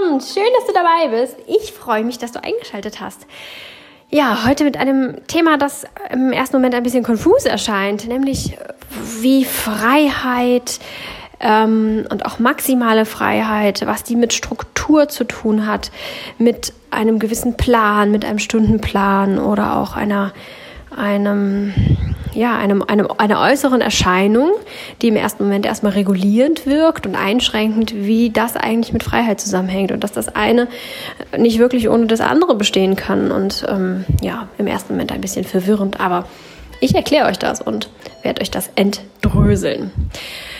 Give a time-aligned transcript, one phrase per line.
[0.00, 0.20] willkommen.
[0.20, 1.36] Schön, dass du dabei bist.
[1.46, 3.26] Ich freue mich, dass du eingeschaltet hast.
[4.10, 8.56] Ja, heute mit einem Thema, das im ersten Moment ein bisschen konfus erscheint, nämlich
[9.20, 10.80] wie Freiheit
[11.38, 15.92] ähm, und auch maximale Freiheit, was die mit Struktur zu tun hat,
[16.38, 20.32] mit einem gewissen Plan, mit einem Stundenplan oder auch einer
[20.96, 21.72] einem,
[22.34, 24.50] ja, einem, einem, einer äußeren Erscheinung,
[25.02, 29.92] die im ersten Moment erstmal regulierend wirkt und einschränkend, wie das eigentlich mit Freiheit zusammenhängt
[29.92, 30.68] und dass das eine
[31.36, 35.44] nicht wirklich ohne das andere bestehen kann und ähm, ja, im ersten Moment ein bisschen
[35.44, 36.26] verwirrend, aber
[36.80, 37.90] ich erkläre euch das und
[38.22, 39.90] werde euch das entdröseln.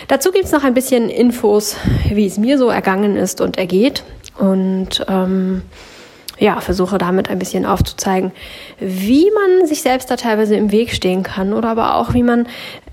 [0.07, 1.77] Dazu gibt es noch ein bisschen Infos,
[2.09, 4.03] wie es mir so ergangen ist und ergeht
[4.37, 5.63] und ähm,
[6.41, 8.31] ja, versuche damit ein bisschen aufzuzeigen,
[8.79, 12.47] wie man sich selbst da teilweise im Weg stehen kann oder aber auch, wie man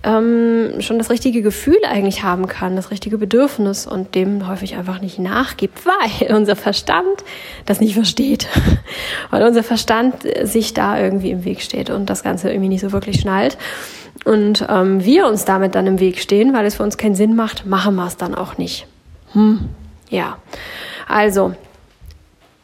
[0.04, 5.00] ähm, schon das richtige Gefühl eigentlich haben kann, das richtige Bedürfnis und dem häufig einfach
[5.00, 5.80] nicht nachgibt,
[6.20, 7.24] weil unser Verstand
[7.64, 8.48] das nicht versteht,
[9.30, 12.92] weil unser Verstand sich da irgendwie im Weg steht und das Ganze irgendwie nicht so
[12.92, 13.56] wirklich schnallt.
[14.26, 17.34] Und ähm, wir uns damit dann im Weg stehen, weil es für uns keinen Sinn
[17.34, 18.86] macht, machen wir es dann auch nicht.
[19.32, 19.70] Hm,
[20.10, 20.36] ja.
[21.08, 21.54] Also,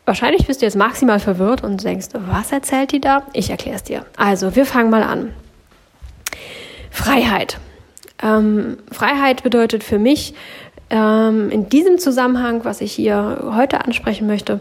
[0.06, 3.22] Wahrscheinlich bist du jetzt maximal verwirrt und denkst, was erzählt die da?
[3.33, 4.05] Ich erkläre es dir.
[4.16, 5.33] Also, wir fangen mal an.
[6.91, 7.58] Freiheit.
[8.22, 10.34] Ähm, Freiheit bedeutet für mich
[10.91, 14.61] ähm, in diesem Zusammenhang, was ich hier heute ansprechen möchte,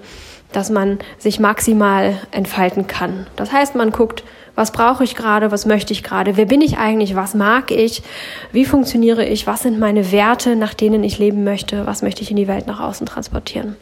[0.54, 3.28] dass man sich maximal entfalten kann.
[3.36, 4.24] Das heißt, man guckt,
[4.56, 5.52] was brauche ich gerade?
[5.52, 6.38] Was möchte ich gerade?
[6.38, 7.16] Wer bin ich eigentlich?
[7.16, 8.04] Was mag ich?
[8.52, 9.48] Wie funktioniere ich?
[9.48, 11.88] Was sind meine Werte, nach denen ich leben möchte?
[11.88, 13.76] Was möchte ich in die Welt nach außen transportieren?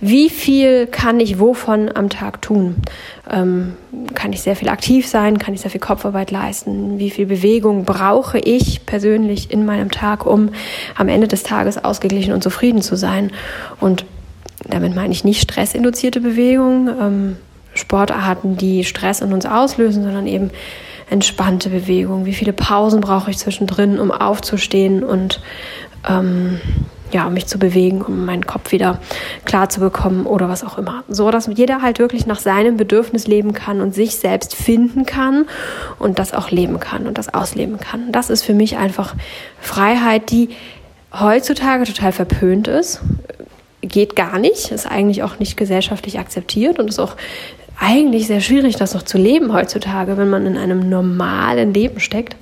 [0.00, 2.76] Wie viel kann ich wovon am Tag tun?
[3.30, 3.76] Ähm,
[4.14, 5.38] kann ich sehr viel aktiv sein?
[5.38, 6.98] Kann ich sehr viel Kopfarbeit leisten?
[6.98, 10.50] Wie viel Bewegung brauche ich persönlich in meinem Tag, um
[10.96, 13.30] am Ende des Tages ausgeglichen und zufrieden zu sein?
[13.80, 14.04] Und
[14.68, 16.88] damit meine ich nicht stressinduzierte Bewegung.
[16.88, 17.36] Ähm,
[17.74, 20.50] Sportarten, die Stress in uns auslösen, sondern eben
[21.08, 22.24] entspannte Bewegung.
[22.24, 25.40] Wie viele Pausen brauche ich zwischendrin, um aufzustehen und
[26.08, 26.60] ähm,
[27.12, 29.00] ja, um mich zu bewegen, um meinen Kopf wieder
[29.44, 31.04] klar zu bekommen oder was auch immer.
[31.08, 35.46] So, dass jeder halt wirklich nach seinem Bedürfnis leben kann und sich selbst finden kann
[35.98, 38.12] und das auch leben kann und das ausleben kann.
[38.12, 39.14] Das ist für mich einfach
[39.60, 40.50] Freiheit, die
[41.12, 43.00] heutzutage total verpönt ist.
[43.82, 47.16] Geht gar nicht, ist eigentlich auch nicht gesellschaftlich akzeptiert und ist auch
[47.80, 52.36] eigentlich sehr schwierig, das noch zu leben heutzutage, wenn man in einem normalen Leben steckt.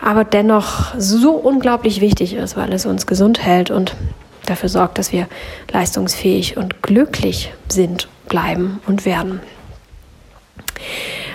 [0.00, 3.96] Aber dennoch so unglaublich wichtig ist, weil es uns gesund hält und
[4.46, 5.26] dafür sorgt, dass wir
[5.72, 9.40] leistungsfähig und glücklich sind, bleiben und werden.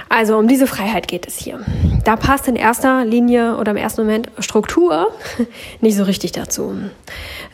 [0.08, 1.60] Also um diese Freiheit geht es hier.
[2.04, 5.08] Da passt in erster Linie oder im ersten Moment Struktur
[5.82, 6.76] nicht so richtig dazu.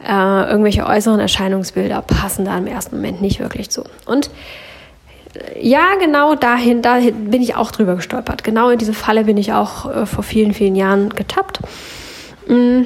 [0.07, 3.83] Äh, irgendwelche äußeren Erscheinungsbilder passen da im ersten Moment nicht wirklich zu.
[4.05, 4.29] Und
[5.59, 8.43] ja, genau dahin, dahin bin ich auch drüber gestolpert.
[8.43, 11.59] Genau in diese Falle bin ich auch äh, vor vielen, vielen Jahren getappt.
[12.47, 12.83] Mm.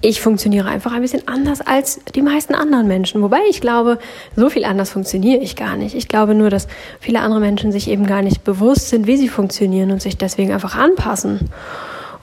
[0.00, 3.22] Ich funktioniere einfach ein bisschen anders als die meisten anderen Menschen.
[3.22, 3.98] Wobei ich glaube,
[4.34, 5.94] so viel anders funktioniere ich gar nicht.
[5.94, 6.66] Ich glaube nur, dass
[6.98, 10.52] viele andere Menschen sich eben gar nicht bewusst sind, wie sie funktionieren und sich deswegen
[10.52, 11.50] einfach anpassen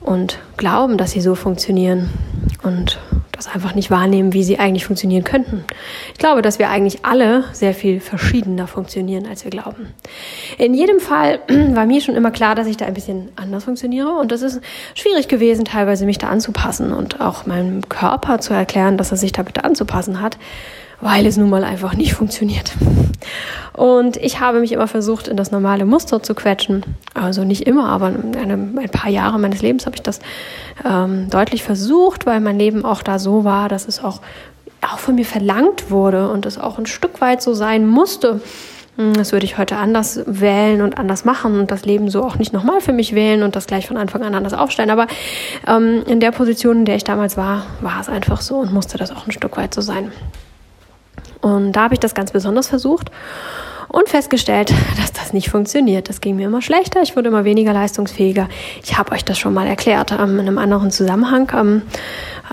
[0.01, 2.09] und glauben, dass sie so funktionieren.
[2.63, 2.99] Und
[3.33, 5.65] das einfach nicht wahrnehmen, wie sie eigentlich funktionieren könnten.
[6.13, 9.93] Ich glaube, dass wir eigentlich alle sehr viel verschiedener funktionieren, als wir glauben.
[10.57, 14.11] In jedem Fall war mir schon immer klar, dass ich da ein bisschen anders funktioniere
[14.11, 14.61] und das ist
[14.93, 19.31] schwierig gewesen, teilweise mich da anzupassen und auch meinem Körper zu erklären, dass er sich
[19.31, 20.37] da bitte anzupassen hat
[21.01, 22.73] weil es nun mal einfach nicht funktioniert.
[23.73, 26.83] Und ich habe mich immer versucht, in das normale Muster zu quetschen.
[27.13, 30.19] Also nicht immer, aber eine, ein paar Jahre meines Lebens habe ich das
[30.87, 34.21] ähm, deutlich versucht, weil mein Leben auch da so war, dass es auch,
[34.81, 38.41] auch von mir verlangt wurde und es auch ein Stück weit so sein musste.
[38.97, 42.35] Hm, das würde ich heute anders wählen und anders machen und das Leben so auch
[42.35, 44.91] nicht nochmal für mich wählen und das gleich von Anfang an anders aufstellen.
[44.91, 45.07] Aber
[45.67, 48.97] ähm, in der Position, in der ich damals war, war es einfach so und musste
[48.97, 50.11] das auch ein Stück weit so sein.
[51.43, 53.11] Und da habe ich das ganz besonders versucht
[53.89, 56.07] und festgestellt, dass das nicht funktioniert.
[56.09, 58.47] Das ging mir immer schlechter, ich wurde immer weniger leistungsfähiger.
[58.81, 61.51] Ich habe euch das schon mal erklärt ähm, in einem anderen Zusammenhang.
[61.53, 61.81] Ähm,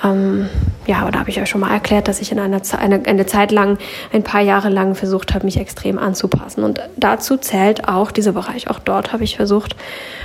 [0.03, 0.49] ähm,
[0.87, 3.27] ja, aber da habe ich euch schon mal erklärt, dass ich in einer eine, eine
[3.27, 3.79] Zeit lang,
[4.13, 6.65] ein paar Jahre lang versucht habe, mich extrem anzupassen.
[6.65, 8.69] Und dazu zählt auch dieser Bereich.
[8.69, 9.77] Auch dort habe ich versucht,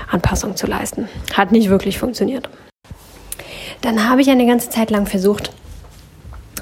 [0.10, 1.08] Anpassung zu leisten.
[1.36, 2.50] Hat nicht wirklich funktioniert.
[3.82, 5.52] Dann habe ich eine ganze Zeit lang versucht,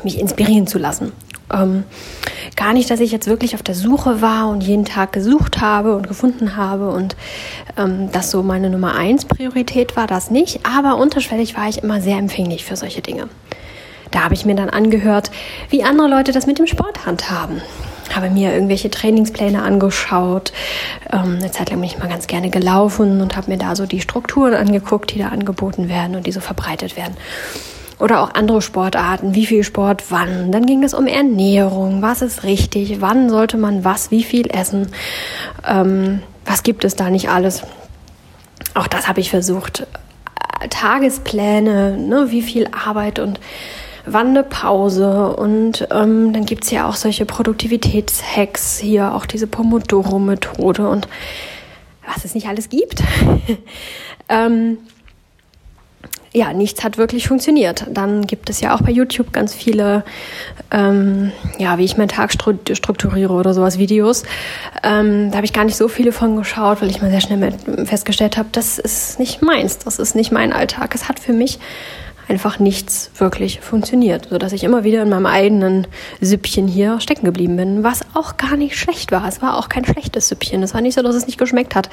[0.03, 1.13] mich inspirieren zu lassen.
[1.51, 1.83] Ähm,
[2.55, 5.95] gar nicht, dass ich jetzt wirklich auf der Suche war und jeden Tag gesucht habe
[5.95, 7.15] und gefunden habe und
[7.77, 10.65] ähm, das so meine Nummer eins Priorität war, das nicht.
[10.65, 13.29] Aber unterschwellig war ich immer sehr empfänglich für solche Dinge.
[14.11, 15.31] Da habe ich mir dann angehört,
[15.69, 17.61] wie andere Leute das mit dem Sport handhaben
[18.15, 20.53] habe mir irgendwelche Trainingspläne angeschaut.
[21.11, 23.85] Ähm, eine Zeit lang bin ich mal ganz gerne gelaufen und habe mir da so
[23.85, 27.15] die Strukturen angeguckt, die da angeboten werden und die so verbreitet werden.
[27.99, 30.51] Oder auch andere Sportarten, wie viel Sport, wann.
[30.51, 34.87] Dann ging es um Ernährung, was ist richtig, wann sollte man was, wie viel essen,
[35.67, 37.63] ähm, was gibt es da nicht alles.
[38.73, 39.85] Auch das habe ich versucht.
[40.69, 43.39] Tagespläne, ne, wie viel Arbeit und
[44.05, 45.35] wann eine Pause.
[45.35, 51.07] Und ähm, dann gibt es ja auch solche Produktivitätshacks hier, auch diese Pomodoro-Methode und
[52.05, 53.03] was es nicht alles gibt.
[54.29, 54.77] ähm,
[56.33, 57.85] ja, nichts hat wirklich funktioniert.
[57.89, 60.03] Dann gibt es ja auch bei YouTube ganz viele,
[60.71, 64.23] ähm, ja, wie ich meinen Tag strukturiere oder sowas, Videos.
[64.81, 67.53] Ähm, da habe ich gar nicht so viele von geschaut, weil ich mal sehr schnell
[67.85, 70.95] festgestellt habe, das ist nicht meins, das ist nicht mein Alltag.
[70.95, 71.59] Es hat für mich
[72.27, 75.87] einfach nichts wirklich funktioniert, so dass ich immer wieder in meinem eigenen
[76.19, 79.27] Süppchen hier stecken geblieben bin, was auch gar nicht schlecht war.
[79.27, 80.63] Es war auch kein schlechtes Süppchen.
[80.63, 81.89] Es war nicht so, dass es nicht geschmeckt hat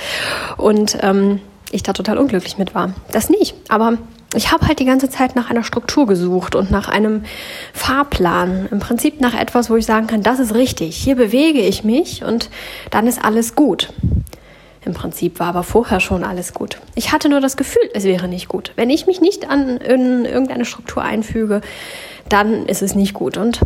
[0.56, 1.40] und ähm,
[1.72, 2.94] ich da total unglücklich mit war.
[3.12, 3.54] Das nicht.
[3.68, 3.98] Aber
[4.34, 7.24] ich habe halt die ganze Zeit nach einer Struktur gesucht und nach einem
[7.72, 8.68] Fahrplan.
[8.70, 10.96] Im Prinzip nach etwas, wo ich sagen kann, das ist richtig.
[10.96, 12.48] Hier bewege ich mich und
[12.90, 13.92] dann ist alles gut.
[14.84, 16.78] Im Prinzip war aber vorher schon alles gut.
[16.94, 18.72] Ich hatte nur das Gefühl, es wäre nicht gut.
[18.76, 21.60] Wenn ich mich nicht an irgendeine Struktur einfüge,
[22.28, 23.36] dann ist es nicht gut.
[23.36, 23.60] Und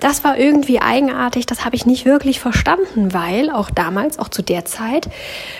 [0.00, 4.42] das war irgendwie eigenartig, das habe ich nicht wirklich verstanden, weil auch damals, auch zu
[4.42, 5.08] der Zeit,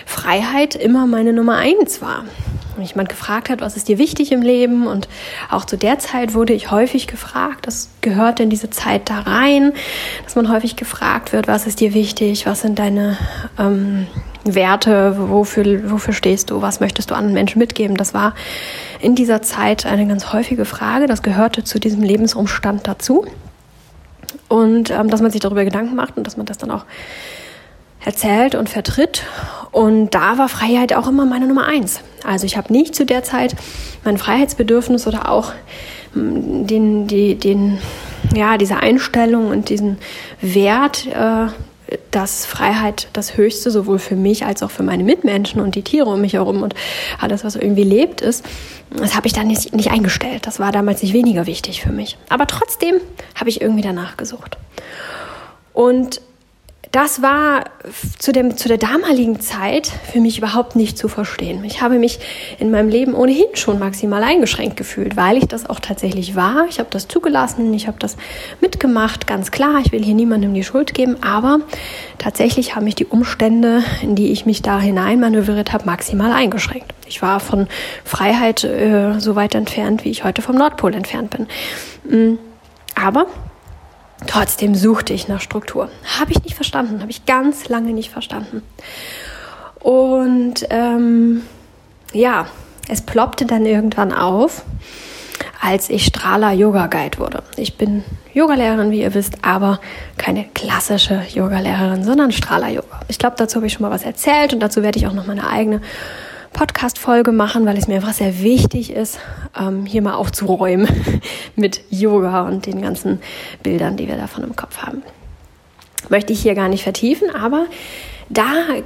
[0.05, 2.25] Freiheit immer meine Nummer eins war.
[2.73, 5.07] Wenn mich jemand gefragt hat, was ist dir wichtig im Leben und
[5.49, 9.73] auch zu der Zeit wurde ich häufig gefragt, das gehört in diese Zeit da rein,
[10.23, 13.17] dass man häufig gefragt wird, was ist dir wichtig, was sind deine
[13.59, 14.07] ähm,
[14.43, 17.95] Werte, wofür, wofür stehst du, was möchtest du anderen Menschen mitgeben.
[17.95, 18.33] Das war
[18.99, 23.25] in dieser Zeit eine ganz häufige Frage, das gehörte zu diesem Lebensumstand dazu.
[24.51, 26.83] Und ähm, dass man sich darüber Gedanken macht und dass man das dann auch
[28.03, 29.23] erzählt und vertritt.
[29.71, 32.01] Und da war Freiheit auch immer meine Nummer eins.
[32.25, 33.55] Also ich habe nicht zu der Zeit
[34.03, 35.53] mein Freiheitsbedürfnis oder auch
[36.13, 37.77] hm, den, die, den,
[38.35, 39.99] ja, diese Einstellung und diesen
[40.41, 41.47] Wert äh,
[42.11, 46.09] dass Freiheit das Höchste sowohl für mich als auch für meine Mitmenschen und die Tiere
[46.09, 46.73] um mich herum und
[47.19, 48.45] alles, was irgendwie lebt, ist.
[48.89, 50.47] Das habe ich dann nicht, nicht eingestellt.
[50.47, 52.17] Das war damals nicht weniger wichtig für mich.
[52.29, 52.95] Aber trotzdem
[53.35, 54.57] habe ich irgendwie danach gesucht.
[55.73, 56.21] Und
[56.91, 57.63] das war
[58.19, 61.63] zu, dem, zu der damaligen Zeit für mich überhaupt nicht zu verstehen.
[61.63, 62.19] Ich habe mich
[62.59, 66.65] in meinem Leben ohnehin schon maximal eingeschränkt gefühlt, weil ich das auch tatsächlich war.
[66.69, 68.17] Ich habe das zugelassen, ich habe das
[68.59, 69.81] mitgemacht, ganz klar.
[69.85, 71.61] Ich will hier niemandem die Schuld geben, aber
[72.17, 76.93] tatsächlich haben mich die Umstände, in die ich mich da hineinmanövriert habe, maximal eingeschränkt.
[77.07, 77.67] Ich war von
[78.03, 81.47] Freiheit äh, so weit entfernt, wie ich heute vom Nordpol entfernt bin.
[82.03, 82.37] Mm,
[82.95, 83.27] aber
[84.27, 85.89] Trotzdem suchte ich nach Struktur.
[86.19, 88.61] Habe ich nicht verstanden, habe ich ganz lange nicht verstanden.
[89.79, 91.41] Und ähm,
[92.13, 92.47] ja,
[92.87, 94.63] es ploppte dann irgendwann auf,
[95.61, 97.43] als ich Strahler Yoga Guide wurde.
[97.55, 98.03] Ich bin
[98.33, 99.79] Yogalehrerin, wie ihr wisst, aber
[100.17, 103.01] keine klassische Yogalehrerin, sondern Strahler Yoga.
[103.07, 105.27] Ich glaube, dazu habe ich schon mal was erzählt und dazu werde ich auch noch
[105.27, 105.81] meine eigene
[106.53, 109.19] Podcast-Folge machen, weil es mir einfach sehr wichtig ist,
[109.59, 110.87] ähm, hier mal aufzuräumen
[111.55, 113.19] mit Yoga und den ganzen
[113.63, 115.03] Bildern, die wir davon im Kopf haben.
[116.09, 117.67] Möchte ich hier gar nicht vertiefen, aber
[118.29, 118.45] da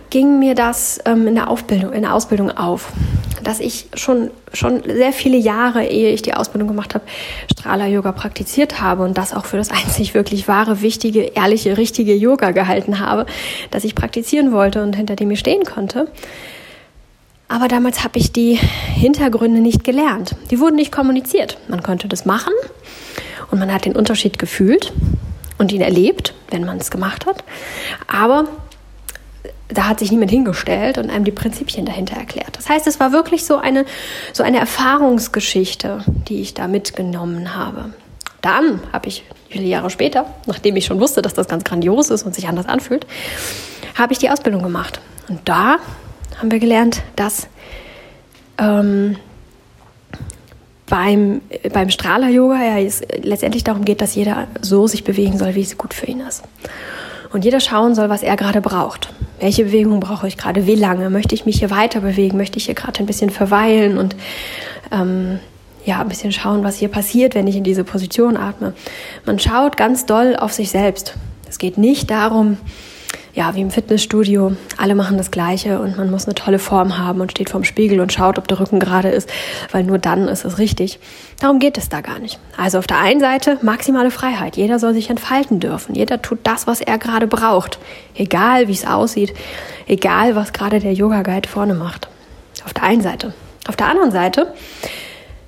[0.10, 2.92] ging mir das ähm, in der Aufbildung, in der Ausbildung auf,
[3.44, 7.06] dass ich schon, schon sehr viele Jahre, ehe ich die Ausbildung gemacht habe,
[7.52, 12.52] Strahler-Yoga praktiziert habe und das auch für das einzig wirklich wahre, wichtige, ehrliche, richtige Yoga
[12.52, 13.28] gehalten habe,
[13.70, 16.08] das ich praktizieren wollte und hinter dem ich stehen konnte.
[17.48, 20.36] Aber damals habe ich die Hintergründe nicht gelernt.
[20.50, 21.58] Die wurden nicht kommuniziert.
[21.68, 22.54] Man konnte das machen
[23.52, 24.92] und man hat den Unterschied gefühlt
[25.58, 27.44] und ihn erlebt, wenn man es gemacht hat.
[28.08, 28.46] Aber
[29.68, 32.58] da hat sich niemand hingestellt und einem die Prinzipien dahinter erklärt.
[32.58, 33.86] Das heißt, es war wirklich so eine,
[34.34, 37.94] so eine Erfahrungsgeschichte, die ich da mitgenommen habe.
[38.42, 42.24] Dann habe ich viele Jahre später, nachdem ich schon wusste, dass das ganz grandios ist
[42.24, 43.08] und sich anders anfühlt,
[43.96, 45.00] habe ich die Ausbildung gemacht.
[45.30, 45.78] Und da
[46.38, 47.48] haben wir gelernt, dass
[48.58, 49.18] ähm,
[50.88, 51.42] beim,
[51.74, 55.78] beim Strahler-Yoga ja es letztendlich darum geht, dass jeder so sich bewegen soll, wie es
[55.78, 56.44] gut für ihn ist.
[57.34, 59.10] Und jeder schauen soll, was er gerade braucht.
[59.40, 60.68] Welche Bewegung brauche ich gerade?
[60.68, 61.10] Wie lange?
[61.10, 62.38] Möchte ich mich hier weiter bewegen?
[62.38, 64.16] Möchte ich hier gerade ein bisschen verweilen und
[64.92, 65.40] ähm,
[65.86, 68.74] ja, ein bisschen schauen, was hier passiert, wenn ich in diese Position atme?
[69.26, 71.16] Man schaut ganz doll auf sich selbst.
[71.50, 72.58] Es geht nicht darum,
[73.36, 77.20] ja, wie im Fitnessstudio, alle machen das Gleiche und man muss eine tolle Form haben
[77.20, 79.30] und steht vorm Spiegel und schaut, ob der Rücken gerade ist,
[79.72, 81.00] weil nur dann ist es richtig.
[81.42, 82.40] Darum geht es da gar nicht.
[82.56, 84.56] Also auf der einen Seite maximale Freiheit.
[84.56, 85.96] Jeder soll sich entfalten dürfen.
[85.96, 87.78] Jeder tut das, was er gerade braucht.
[88.16, 89.34] Egal, wie es aussieht.
[89.86, 92.08] Egal, was gerade der Yoga-Guide vorne macht.
[92.64, 93.34] Auf der einen Seite.
[93.68, 94.54] Auf der anderen Seite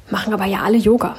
[0.09, 1.15] machen aber ja alle Yoga.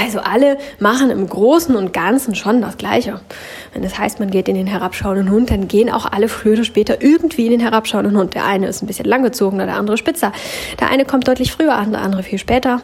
[0.00, 3.20] Also alle machen im Großen und Ganzen schon das Gleiche.
[3.72, 6.64] Wenn das heißt, man geht in den herabschauenden Hund, dann gehen auch alle früher oder
[6.64, 8.34] später irgendwie in den herabschauenden Hund.
[8.34, 10.32] Der eine ist ein bisschen langgezogener, der andere spitzer.
[10.80, 12.82] Der eine kommt deutlich früher an, der andere viel später.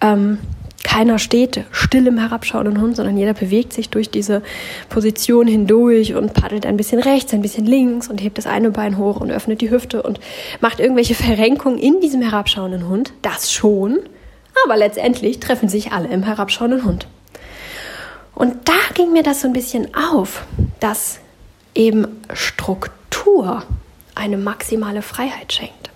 [0.00, 0.38] Ähm,
[0.84, 4.42] keiner steht still im herabschauenden Hund, sondern jeder bewegt sich durch diese
[4.88, 8.96] Position hindurch und paddelt ein bisschen rechts, ein bisschen links und hebt das eine Bein
[8.96, 10.18] hoch und öffnet die Hüfte und
[10.60, 13.12] macht irgendwelche Verrenkungen in diesem herabschauenden Hund.
[13.22, 13.98] Das schon.
[14.64, 17.06] Aber letztendlich treffen sich alle im herabschauenden Hund.
[18.34, 20.44] Und da ging mir das so ein bisschen auf,
[20.80, 21.18] dass
[21.74, 23.64] eben Struktur
[24.14, 25.90] eine maximale Freiheit schenkt.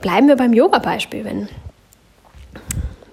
[0.00, 1.24] Bleiben wir beim Yoga-Beispiel.
[1.24, 1.48] Wenn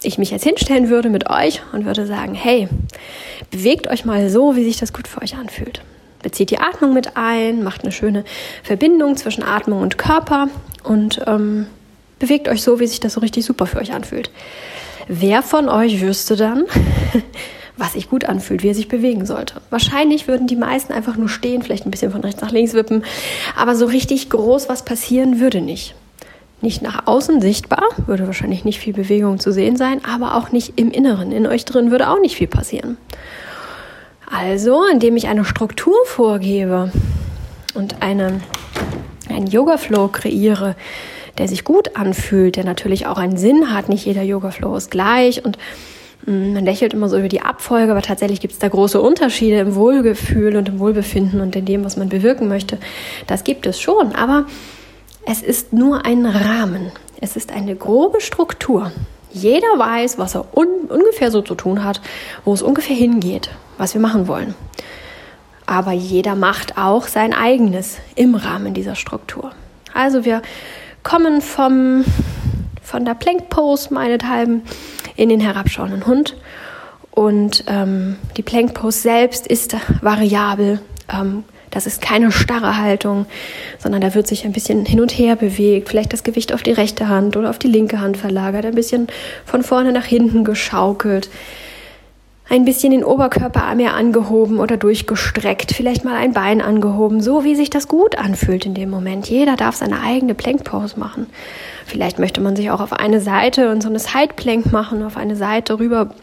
[0.04, 2.68] ich mich jetzt hinstellen würde mit euch und würde sagen, hey,
[3.52, 5.82] bewegt euch mal so, wie sich das gut für euch anfühlt.
[6.22, 8.24] Bezieht die Atmung mit ein, macht eine schöne
[8.64, 10.48] Verbindung zwischen Atmung und Körper
[10.84, 11.68] und ähm,
[12.24, 14.32] bewegt euch so, wie sich das so richtig super für euch anfühlt.
[15.10, 16.64] Wer von euch wüsste dann,
[17.78, 19.56] was sich gut anfühlt, wie er sich bewegen sollte?
[19.70, 23.04] Wahrscheinlich würden die meisten einfach nur stehen, vielleicht ein bisschen von rechts nach links wippen,
[23.58, 25.96] aber so richtig groß was passieren würde nicht.
[26.62, 30.80] Nicht nach außen sichtbar, würde wahrscheinlich nicht viel Bewegung zu sehen sein, aber auch nicht
[30.80, 31.34] im Inneren.
[31.34, 32.96] In euch drin würde auch nicht viel passieren.
[34.32, 36.90] Also, indem ich eine Struktur vorgebe
[37.74, 38.40] und eine,
[39.28, 40.78] einen Yoga-Flow kreiere,
[41.38, 43.90] der sich gut anfühlt, der natürlich auch einen Sinn hat.
[43.90, 45.58] Nicht jeder Yoga-Flow ist gleich und
[46.26, 49.60] mm, man lächelt immer so über die Abfolge, aber tatsächlich gibt es da große Unterschiede
[49.60, 52.78] im Wohlgefühl und im Wohlbefinden und in dem, was man bewirken möchte.
[53.28, 54.46] Das gibt es schon, aber
[55.26, 56.92] es ist nur ein Rahmen.
[57.22, 58.92] Es ist eine grobe Struktur.
[59.32, 62.02] Jeder weiß, was er un ungefähr so zu tun hat,
[62.46, 64.54] wo es ungefähr hingeht, was wir machen wollen.
[65.66, 69.52] Aber jeder macht auch sein eigenes im Rahmen dieser Struktur.
[69.94, 70.42] Also wir
[71.04, 72.04] kommen vom,
[72.82, 74.64] von der Plank Pose meinethalben
[75.16, 76.36] in den herabschauenden Hund.
[77.12, 80.80] Und ähm, die Plank Pose selbst ist variabel.
[81.12, 83.26] Ähm, das ist keine starre Haltung,
[83.80, 86.72] sondern da wird sich ein bisschen hin und her bewegt, vielleicht das Gewicht auf die
[86.72, 89.08] rechte Hand oder auf die linke Hand verlagert, ein bisschen
[89.46, 91.30] von vorne nach hinten geschaukelt
[92.50, 97.56] ein bisschen den Oberkörper mehr angehoben oder durchgestreckt, vielleicht mal ein Bein angehoben, so wie
[97.56, 99.30] sich das gut anfühlt in dem Moment.
[99.30, 101.28] Jeder darf seine eigene Plankpose machen.
[101.86, 105.36] Vielleicht möchte man sich auch auf eine Seite und so eine Sideplank machen, auf eine
[105.36, 106.14] Seite rüber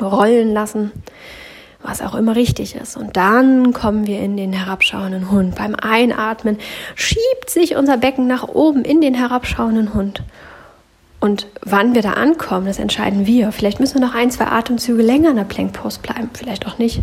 [0.00, 0.90] rollen lassen,
[1.82, 2.96] was auch immer richtig ist.
[2.96, 5.54] Und dann kommen wir in den herabschauenden Hund.
[5.54, 6.58] Beim Einatmen
[6.96, 10.22] schiebt sich unser Becken nach oben in den herabschauenden Hund.
[11.20, 13.52] Und wann wir da ankommen, das entscheiden wir.
[13.52, 16.78] Vielleicht müssen wir noch ein, zwei Atemzüge länger in der Plank Pose bleiben, vielleicht auch
[16.78, 17.00] nicht.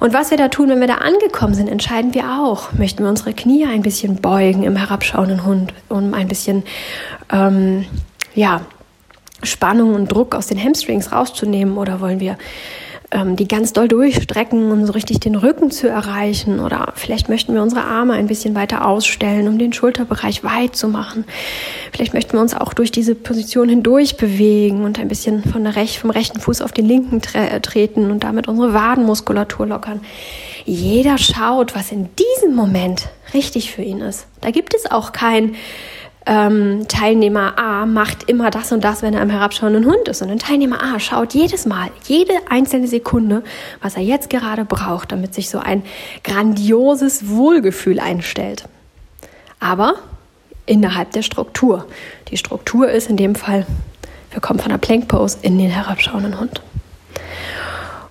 [0.00, 2.72] Und was wir da tun, wenn wir da angekommen sind, entscheiden wir auch.
[2.72, 6.64] Möchten wir unsere Knie ein bisschen beugen im herabschauenden Hund, um ein bisschen,
[7.30, 7.84] ähm,
[8.34, 8.62] ja,
[9.42, 11.76] Spannung und Druck aus den Hamstrings rauszunehmen?
[11.76, 12.36] Oder wollen wir
[13.12, 16.60] ähm, die ganz doll durchstrecken, um so richtig den Rücken zu erreichen.
[16.60, 20.88] Oder vielleicht möchten wir unsere Arme ein bisschen weiter ausstellen, um den Schulterbereich weit zu
[20.88, 21.24] machen.
[21.92, 25.76] Vielleicht möchten wir uns auch durch diese Position hindurch bewegen und ein bisschen von der
[25.76, 30.00] Rech vom rechten Fuß auf den linken tre treten und damit unsere Wadenmuskulatur lockern.
[30.64, 34.26] Jeder schaut, was in diesem Moment richtig für ihn ist.
[34.40, 35.56] Da gibt es auch kein
[36.26, 40.22] ähm, Teilnehmer A macht immer das und das, wenn er am herabschauenden Hund ist.
[40.22, 43.42] Und ein Teilnehmer A schaut jedes Mal, jede einzelne Sekunde,
[43.80, 45.82] was er jetzt gerade braucht, damit sich so ein
[46.22, 48.64] grandioses Wohlgefühl einstellt.
[49.58, 49.94] Aber
[50.66, 51.86] innerhalb der Struktur.
[52.28, 53.66] Die Struktur ist in dem Fall,
[54.30, 56.62] wir kommen von der Plank Pose in den herabschauenden Hund.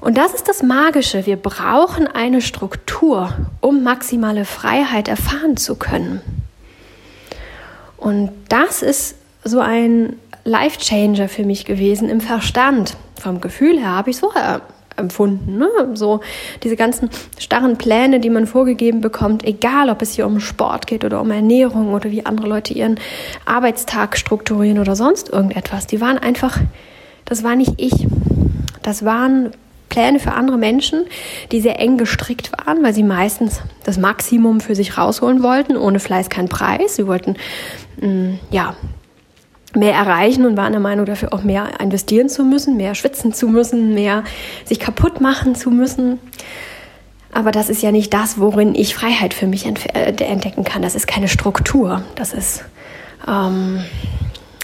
[0.01, 1.25] Und das ist das Magische.
[1.25, 6.22] Wir brauchen eine Struktur, um maximale Freiheit erfahren zu können.
[8.00, 12.96] Und das ist so ein Life-Changer für mich gewesen im Verstand.
[13.20, 14.62] Vom Gefühl her habe ich es vorher
[15.00, 15.58] empfunden.
[15.58, 15.70] Ne?
[15.94, 16.20] So
[16.63, 21.03] diese ganzen starren Pläne, die man vorgegeben bekommt, egal ob es hier um Sport geht
[21.03, 23.00] oder um Ernährung oder wie andere Leute ihren
[23.46, 26.60] Arbeitstag strukturieren oder sonst irgendetwas, die waren einfach,
[27.25, 28.08] das war nicht ich.
[28.84, 29.51] Das waren
[29.89, 31.05] Pläne für andere Menschen,
[31.51, 35.75] die sehr eng gestrickt waren, weil sie meistens das Maximum für sich rausholen wollten.
[35.75, 36.96] Ohne Fleiß kein Preis.
[36.96, 37.36] Sie wollten
[38.00, 38.75] mh, mm, ja
[39.75, 43.48] mehr erreichen und waren der Meinung, dafür auch mehr investieren zu müssen, mehr schwitzen zu
[43.48, 44.24] müssen, mehr
[44.65, 46.19] sich kaputt machen zu müssen.
[47.31, 49.72] Aber das ist ja nicht das, worin ich Freiheit für mich äh,
[50.24, 50.81] entdecken kann.
[50.81, 52.01] Das ist keine Struktur.
[52.15, 52.65] Das ist,
[53.27, 53.84] ähm,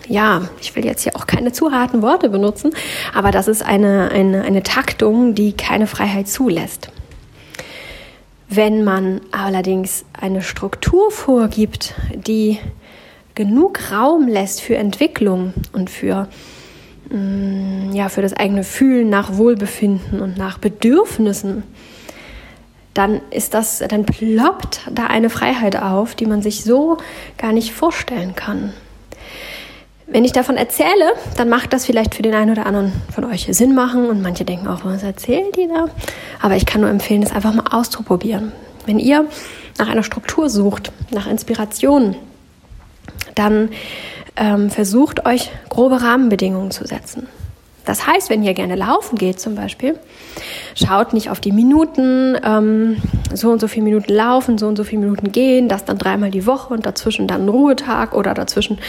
[0.08, 2.74] ja, ich will jetzt hier auch keine zu harten Worte benutzen,
[3.14, 6.90] aber das ist eine, eine, eine Taktung, die keine Freiheit zulässt.
[8.48, 12.60] Wenn man allerdings eine Struktur vorgibt, die
[13.34, 16.28] genug Raum lässt für Entwicklung und für,
[17.10, 21.64] mm, ja, für das eigene Fühlen nach Wohlbefinden und nach Bedürfnissen,
[22.94, 26.98] dann ist das, dann ploppt da eine Freiheit auf, die man sich so
[27.38, 28.74] gar nicht vorstellen kann.
[30.08, 33.48] Wenn ich davon erzähle, dann macht das vielleicht für den einen oder anderen von euch
[33.50, 35.88] Sinn machen und manche denken auch, was erzählt die da?
[36.42, 38.52] Aber ich kann nur empfehlen, das einfach mal auszuprobieren.
[38.86, 39.26] Wenn ihr
[39.80, 42.16] nach einer Struktur sucht, nach Inspiration,
[43.34, 43.70] dann
[44.36, 47.28] ähm, versucht euch grobe Rahmenbedingungen zu setzen.
[47.86, 49.98] Das heißt, wenn ihr gerne laufen geht zum Beispiel,
[50.76, 52.98] schaut nicht auf die Minuten, ähm,
[53.34, 56.32] so und so viele Minuten laufen, so und so viele Minuten gehen, das dann dreimal
[56.32, 58.80] die Woche und dazwischen dann einen Ruhetag oder dazwischen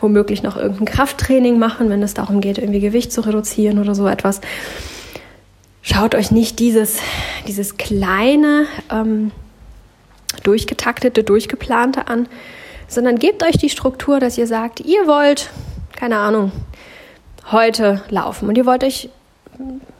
[0.00, 4.06] womöglich noch irgendein Krafttraining machen, wenn es darum geht, irgendwie Gewicht zu reduzieren oder so
[4.06, 4.40] etwas.
[5.80, 6.98] Schaut euch nicht dieses,
[7.48, 9.32] dieses kleine, ähm,
[10.44, 12.28] durchgetaktete, durchgeplante an,
[12.88, 15.50] sondern gebt euch die Struktur, dass ihr sagt, ihr wollt,
[15.96, 16.52] keine Ahnung,
[17.50, 19.08] heute laufen und ihr wollt euch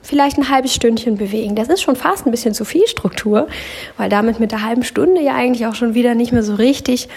[0.02, 1.54] vielleicht ein halbes Stündchen bewegen.
[1.54, 3.49] Das ist schon fast ein bisschen zu viel Struktur,
[3.96, 7.08] weil damit mit der halben Stunde ja eigentlich auch schon wieder nicht mehr so richtig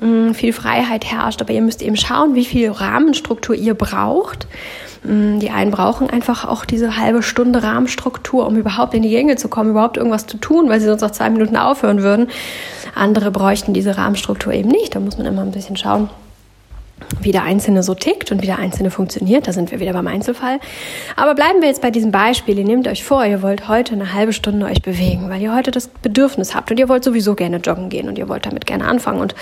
[0.00, 1.40] mh, mm, viel Freiheit herrscht.
[1.40, 4.46] Aber ihr müsst eben schauen, wie viel Rahmenstruktur ihr braucht.
[5.04, 9.10] Mh, mm, die einen brauchen einfach auch diese halbe Stunde Rahmenstruktur, um überhaupt in die
[9.10, 12.28] Gänge zu kommen, überhaupt irgendwas zu tun, weil sie sonst nach zwei Minuten aufhören würden.
[12.94, 14.94] Andere bräuchten diese Rahmenstruktur eben nicht.
[14.94, 16.10] Da muss man immer ein bisschen schauen
[17.20, 19.46] wie der Einzelne so tickt und wie der Einzelne funktioniert.
[19.46, 20.58] Da sind wir wieder beim Einzelfall.
[21.14, 22.58] Aber bleiben wir jetzt bei diesem Beispiel.
[22.58, 25.70] Ihr nehmt euch vor, ihr wollt heute eine halbe Stunde euch bewegen, weil ihr heute
[25.70, 28.86] das Bedürfnis habt und ihr wollt sowieso gerne joggen gehen und ihr wollt damit gerne
[28.86, 29.20] anfangen.
[29.20, 29.34] Und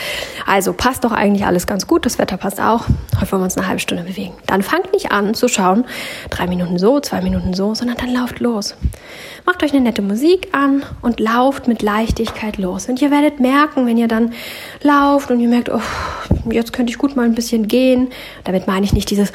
[0.46, 2.04] also passt doch eigentlich alles ganz gut.
[2.06, 2.86] Das Wetter passt auch.
[3.20, 4.34] Heute wollen wir uns eine halbe Stunde bewegen.
[4.46, 5.84] Dann fangt nicht an zu schauen,
[6.30, 8.76] drei Minuten so, zwei Minuten so, sondern dann lauft los.
[9.46, 12.88] Macht euch eine nette Musik an und lauft mit Leichtigkeit los.
[12.88, 14.32] Und ihr werdet merken, wenn ihr dann
[14.82, 15.82] lauft und ihr merkt, oh,
[16.50, 18.08] jetzt könnte ich gut mal ein bisschen gehen.
[18.44, 19.32] Damit meine ich nicht dieses,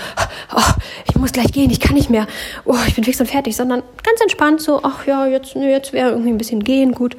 [0.56, 0.72] oh,
[1.08, 2.26] ich muss gleich gehen, ich kann nicht mehr,
[2.66, 6.10] oh, ich bin fix und fertig, sondern ganz entspannt so, ach ja, jetzt, jetzt wäre
[6.10, 7.16] irgendwie ein bisschen gehen gut.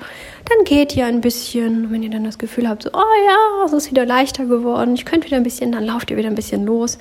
[0.48, 1.92] Dann geht ihr ein bisschen.
[1.92, 5.04] Wenn ihr dann das Gefühl habt, so, oh ja, es ist wieder leichter geworden, ich
[5.04, 6.98] könnte wieder ein bisschen, dann lauft ihr wieder ein bisschen los.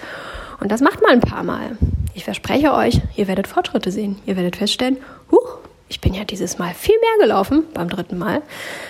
[0.60, 1.78] Und das macht mal ein paar Mal.
[2.14, 4.20] Ich verspreche euch, ihr werdet Fortschritte sehen.
[4.28, 4.98] Ihr werdet feststellen,
[5.32, 5.58] huch,
[5.90, 8.44] ich bin ja dieses Mal viel mehr gelaufen beim dritten Mal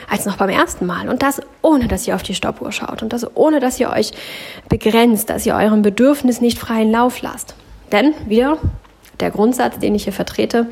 [0.10, 1.08] als noch beim ersten Mal.
[1.08, 3.02] Und das ohne, dass ihr auf die Stoppuhr schaut.
[3.02, 4.12] Und das ohne, dass ihr euch
[4.68, 7.56] begrenzt, dass ihr eurem Bedürfnis nicht freien Lauf lasst.
[7.92, 8.58] Denn wieder
[9.22, 10.68] der Grundsatz, den ich hier vertrete.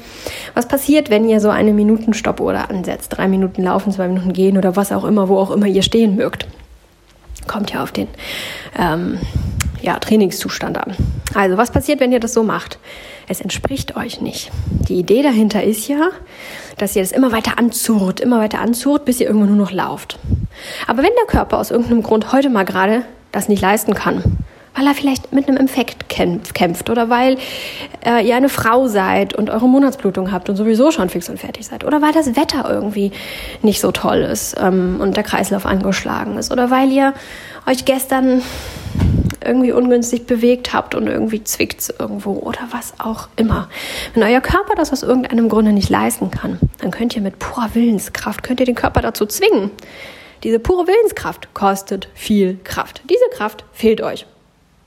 [0.54, 3.18] Was passiert, wenn ihr so eine Minutenstoppuhr ansetzt?
[3.18, 6.16] Drei Minuten laufen, zwei Minuten gehen oder was auch immer, wo auch immer ihr stehen
[6.16, 6.48] mögt.
[7.48, 8.08] Kommt ja auf den
[8.78, 9.20] ähm,
[9.82, 10.96] ja, Trainingszustand an.
[11.34, 12.80] Also, was passiert, wenn ihr das so macht?
[13.28, 14.52] Es entspricht euch nicht.
[14.88, 16.10] Die Idee dahinter ist ja,
[16.78, 20.18] dass ihr das immer weiter anzurrt, immer weiter anzurrt, bis ihr irgendwann nur noch lauft.
[20.88, 24.24] Aber wenn der Körper aus irgendeinem Grund heute mal gerade das nicht leisten kann,
[24.78, 27.38] weil er vielleicht mit einem Infekt kämpft oder weil
[28.06, 31.66] äh, ihr eine Frau seid und eure Monatsblutung habt und sowieso schon fix und fertig
[31.66, 33.12] seid oder weil das Wetter irgendwie
[33.64, 37.14] nicht so toll ist ähm, und der Kreislauf angeschlagen ist oder weil ihr
[37.68, 38.42] euch gestern
[39.44, 43.70] irgendwie ungünstig bewegt habt und irgendwie zwickt es irgendwo oder was auch immer.
[44.14, 47.74] Wenn euer Körper das aus irgendeinem Grunde nicht leisten kann, dann könnt ihr mit purer
[47.74, 49.72] Willenskraft, könnt ihr den Körper dazu zwingen.
[50.44, 53.02] Diese pure Willenskraft kostet viel Kraft.
[53.10, 54.26] Diese Kraft fehlt euch.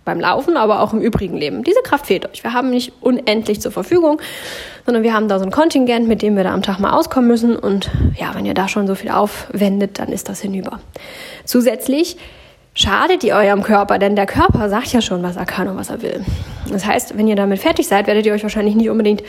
[0.05, 1.63] Beim Laufen, aber auch im übrigen Leben.
[1.63, 2.43] Diese Kraft fehlt euch.
[2.43, 4.21] Wir haben nicht unendlich zur Verfügung,
[4.85, 7.29] sondern wir haben da so ein Kontingent, mit dem wir da am Tag mal auskommen
[7.29, 7.57] müssen.
[7.57, 10.81] Und ja, wenn ihr da schon so viel aufwendet, dann ist das hinüber.
[11.45, 12.17] Zusätzlich
[12.75, 15.91] schadet ihr eurem Körper, denn der Körper sagt ja schon, was er kann und was
[15.91, 16.25] er will.
[16.71, 19.23] Das heißt, wenn ihr damit fertig seid, werdet ihr euch wahrscheinlich nicht unbedingt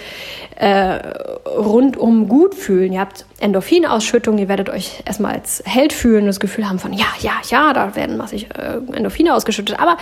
[0.58, 0.99] äh,
[1.47, 2.93] rundum gut fühlen.
[2.93, 7.08] Ihr habt Endorphinausschüttung, ihr werdet euch erstmal als Held fühlen, das Gefühl haben von, ja,
[7.19, 9.80] ja, ja, da werden massig äh, Endorphine ausgeschüttet.
[9.80, 9.97] Aber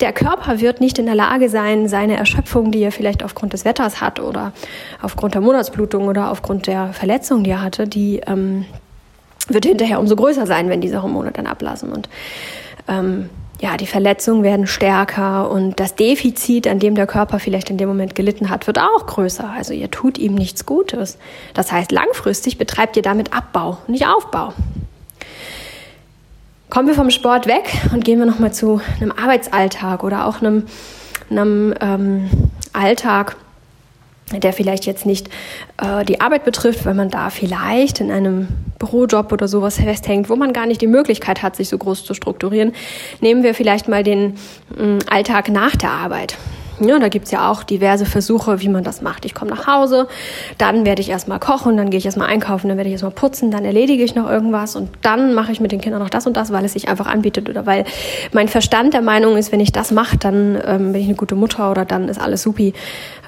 [0.00, 3.64] der Körper wird nicht in der Lage sein, seine Erschöpfung, die er vielleicht aufgrund des
[3.64, 4.52] Wetters hat oder
[5.02, 8.66] aufgrund der Monatsblutung oder aufgrund der Verletzung, die er hatte, die ähm,
[9.48, 11.90] wird hinterher umso größer sein, wenn diese Hormone dann ablassen.
[11.92, 12.08] Und
[12.86, 13.30] ähm,
[13.60, 17.88] ja, die Verletzungen werden stärker und das Defizit, an dem der Körper vielleicht in dem
[17.88, 19.50] Moment gelitten hat, wird auch größer.
[19.50, 21.18] Also ihr tut ihm nichts Gutes.
[21.54, 24.52] Das heißt, langfristig betreibt ihr damit Abbau, nicht Aufbau.
[26.70, 30.66] Kommen wir vom Sport weg und gehen wir nochmal zu einem Arbeitsalltag oder auch einem,
[31.30, 32.30] einem ähm,
[32.72, 33.36] Alltag,
[34.32, 35.28] der vielleicht jetzt nicht
[35.82, 40.36] äh, die Arbeit betrifft, weil man da vielleicht in einem Bürojob oder sowas festhängt, wo
[40.36, 42.72] man gar nicht die Möglichkeit hat, sich so groß zu strukturieren,
[43.20, 44.34] nehmen wir vielleicht mal den
[44.76, 46.36] äh, Alltag nach der Arbeit.
[46.80, 49.24] Ja, da gibt's ja auch diverse Versuche, wie man das macht.
[49.24, 50.06] Ich komme nach Hause,
[50.58, 53.50] dann werde ich erstmal kochen, dann gehe ich erstmal einkaufen, dann werde ich erstmal putzen,
[53.50, 56.36] dann erledige ich noch irgendwas und dann mache ich mit den Kindern noch das und
[56.36, 57.84] das, weil es sich einfach anbietet oder weil
[58.32, 61.34] mein Verstand der Meinung ist, wenn ich das mache, dann ähm, bin ich eine gute
[61.34, 62.74] Mutter oder dann ist alles supi.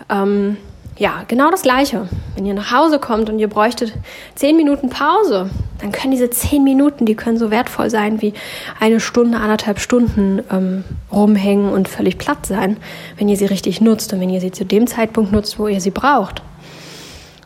[0.09, 0.57] Ähm,
[1.01, 2.09] ja, genau das Gleiche.
[2.35, 3.95] Wenn ihr nach Hause kommt und ihr bräuchtet
[4.35, 5.49] zehn Minuten Pause,
[5.81, 8.35] dann können diese zehn Minuten, die können so wertvoll sein wie
[8.79, 12.77] eine Stunde, anderthalb Stunden ähm, rumhängen und völlig platt sein,
[13.17, 15.81] wenn ihr sie richtig nutzt und wenn ihr sie zu dem Zeitpunkt nutzt, wo ihr
[15.81, 16.43] sie braucht.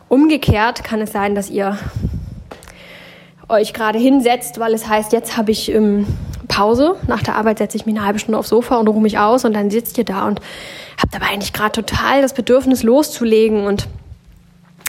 [0.09, 1.79] Umgekehrt kann es sein, dass ihr
[3.49, 6.09] euch gerade hinsetzt, weil es heißt, jetzt habe ich ähm,
[6.55, 6.97] Pause.
[7.09, 9.45] Nach der Arbeit setze ich mich eine halbe Stunde aufs Sofa und ruhe mich aus
[9.45, 10.41] und dann sitzt ihr da und
[11.01, 13.89] habt aber eigentlich gerade total das Bedürfnis loszulegen und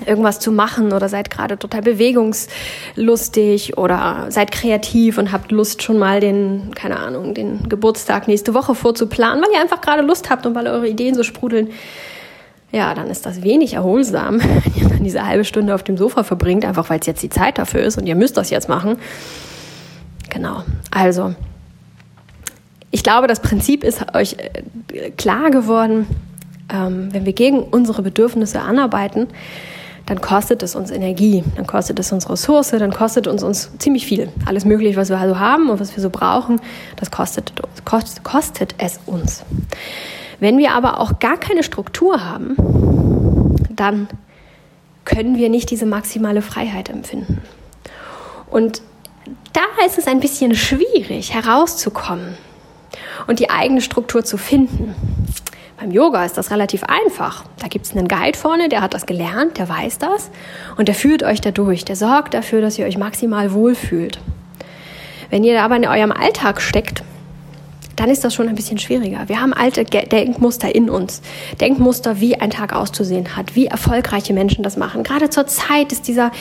[0.05, 5.97] irgendwas zu machen oder seid gerade total bewegungslustig oder seid kreativ und habt Lust schon
[5.97, 10.45] mal den, keine Ahnung, den Geburtstag nächste Woche vorzuplanen, weil ihr einfach gerade Lust habt
[10.45, 11.69] und weil eure Ideen so sprudeln.
[12.71, 16.23] Ja, dann ist das wenig erholsam, wenn ihr dann diese halbe Stunde auf dem Sofa
[16.23, 18.97] verbringt, einfach weil es jetzt die Zeit dafür ist und ihr müsst das jetzt machen.
[20.29, 20.63] Genau.
[20.91, 21.33] Also,
[22.95, 24.37] ich glaube, das Prinzip ist euch
[24.93, 26.07] äh, klar geworden,
[26.73, 29.27] ähm, wenn wir gegen unsere Bedürfnisse anarbeiten,
[30.05, 34.05] dann kostet es uns Energie, dann kostet es uns Ressource, dann kostet uns, uns ziemlich
[34.05, 34.29] viel.
[34.45, 36.61] Alles Mögliche, was wir also haben und was wir so brauchen,
[36.95, 37.51] das kostet,
[37.83, 39.43] kostet, kostet es uns.
[40.39, 42.55] Wenn wir aber auch gar keine Struktur haben,
[43.75, 44.07] dann
[45.03, 47.41] können wir nicht diese maximale Freiheit empfinden.
[48.49, 48.81] Und
[49.51, 52.37] da ist es ein bisschen schwierig herauszukommen
[53.27, 54.95] und die eigene Struktur zu finden.
[55.77, 57.43] Beim Yoga ist das relativ einfach.
[57.59, 60.31] Da gibt es einen Guide vorne, der hat das gelernt, der weiß das
[60.77, 61.83] und der führt euch da durch.
[61.83, 64.19] Der sorgt dafür, dass ihr euch maximal wohlfühlt.
[65.29, 67.03] Wenn ihr aber in eurem Alltag steckt,
[67.95, 69.27] dann ist das schon ein bisschen schwieriger.
[69.27, 71.21] Wir haben alte Denkmuster in uns.
[71.61, 75.03] Denkmuster, wie ein Tag auszusehen hat, wie erfolgreiche Menschen das machen.
[75.03, 76.31] Gerade zur Zeit ist dieser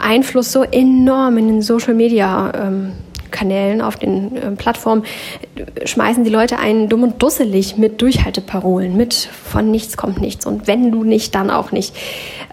[0.00, 2.92] Einfluss so enorm in den Social Media ähm,
[3.30, 5.04] Kanälen, auf den äh, Plattformen,
[5.84, 10.66] schmeißen die Leute einen dumm und dusselig mit Durchhalteparolen, mit von nichts kommt nichts und
[10.66, 11.94] wenn du nicht, dann auch nicht.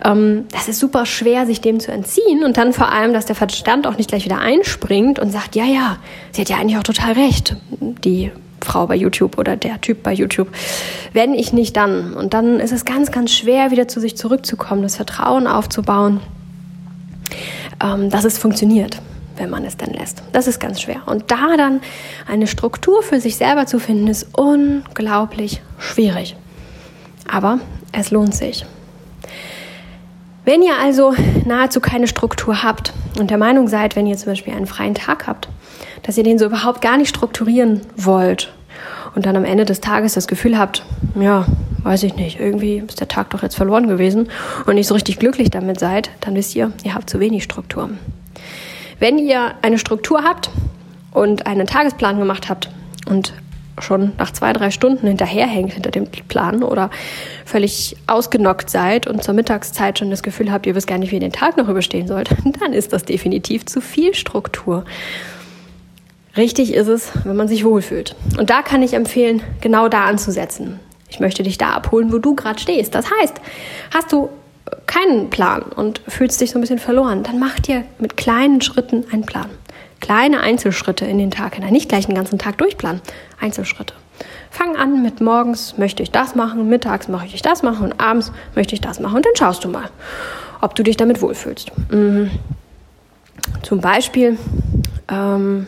[0.03, 3.35] Ähm, das ist super schwer, sich dem zu entziehen und dann vor allem, dass der
[3.35, 5.97] Verstand auch nicht gleich wieder einspringt und sagt, ja, ja,
[6.31, 10.11] sie hat ja eigentlich auch total recht, die Frau bei YouTube oder der Typ bei
[10.11, 10.49] YouTube.
[11.13, 12.13] Wenn ich nicht, dann.
[12.13, 16.19] Und dann ist es ganz, ganz schwer, wieder zu sich zurückzukommen, das Vertrauen aufzubauen,
[17.81, 18.99] ähm, dass es funktioniert
[19.37, 20.23] wenn man es dann lässt.
[20.31, 21.01] Das ist ganz schwer.
[21.05, 21.81] Und da dann
[22.27, 26.35] eine Struktur für sich selber zu finden, ist unglaublich schwierig.
[27.27, 27.59] Aber
[27.91, 28.65] es lohnt sich.
[30.45, 34.53] Wenn ihr also nahezu keine Struktur habt und der Meinung seid, wenn ihr zum Beispiel
[34.53, 35.49] einen freien Tag habt,
[36.03, 38.53] dass ihr den so überhaupt gar nicht strukturieren wollt
[39.15, 40.83] und dann am Ende des Tages das Gefühl habt,
[41.19, 41.45] ja,
[41.81, 44.29] weiß ich nicht, irgendwie ist der Tag doch jetzt verloren gewesen
[44.67, 47.89] und nicht so richtig glücklich damit seid, dann wisst ihr, ihr habt zu wenig Struktur.
[49.05, 50.49] Wenn ihr eine Struktur habt
[51.11, 52.71] und einen Tagesplan gemacht habt
[53.07, 53.33] und
[53.77, 56.89] schon nach zwei, drei Stunden hinterherhängt hinter dem Plan oder
[57.45, 61.17] völlig ausgenockt seid und zur Mittagszeit schon das Gefühl habt, ihr wisst gar nicht, wie
[61.17, 64.85] ihr den Tag noch überstehen sollt, dann ist das definitiv zu viel Struktur.
[66.35, 68.15] Richtig ist es, wenn man sich wohlfühlt.
[68.39, 70.79] Und da kann ich empfehlen, genau da anzusetzen.
[71.11, 72.95] Ich möchte dich da abholen, wo du gerade stehst.
[72.95, 73.35] Das heißt,
[73.93, 74.29] hast du
[74.87, 79.05] keinen Plan und fühlst dich so ein bisschen verloren, dann mach dir mit kleinen Schritten
[79.11, 79.49] einen Plan.
[79.99, 81.71] Kleine Einzelschritte in den Tag hinein.
[81.71, 83.01] Nicht gleich den ganzen Tag durchplanen.
[83.39, 83.93] Einzelschritte.
[84.49, 88.31] Fang an mit morgens möchte ich das machen, mittags möchte ich das machen und abends
[88.55, 89.17] möchte ich das machen.
[89.17, 89.89] Und dann schaust du mal,
[90.61, 91.71] ob du dich damit wohlfühlst.
[91.91, 92.31] Mhm.
[93.63, 94.37] Zum Beispiel
[95.09, 95.67] ähm,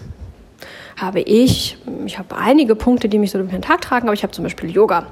[0.96, 4.24] habe ich, ich habe einige Punkte, die mich so durch den Tag tragen, aber ich
[4.24, 5.08] habe zum Beispiel Yoga.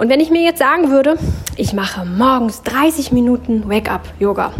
[0.00, 1.18] Und wenn ich mir jetzt sagen würde,
[1.56, 4.54] ich mache morgens 30 Minuten Wake-up-Yoga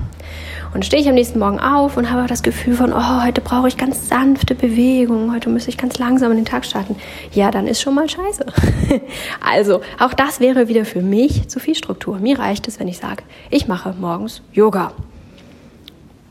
[0.74, 3.66] und stehe ich am nächsten Morgen auf und habe das Gefühl von, oh, heute brauche
[3.66, 6.94] ich ganz sanfte Bewegung, heute müsste ich ganz langsam in den Tag starten.
[7.32, 8.44] Ja, dann ist schon mal scheiße.
[9.40, 12.18] also, auch das wäre wieder für mich zu viel Struktur.
[12.18, 14.92] Mir reicht es, wenn ich sage, ich mache morgens Yoga.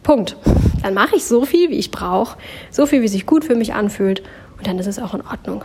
[0.04, 0.38] Punkt.
[0.84, 2.38] Dann mache ich so viel, wie ich brauche,
[2.70, 4.22] so viel, wie sich gut für mich anfühlt
[4.60, 5.64] und dann ist es auch in Ordnung.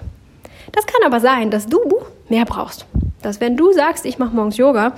[0.74, 1.78] Das kann aber sein, dass du
[2.28, 2.86] mehr brauchst.
[3.22, 4.92] Dass wenn du sagst, ich mache morgens Yoga,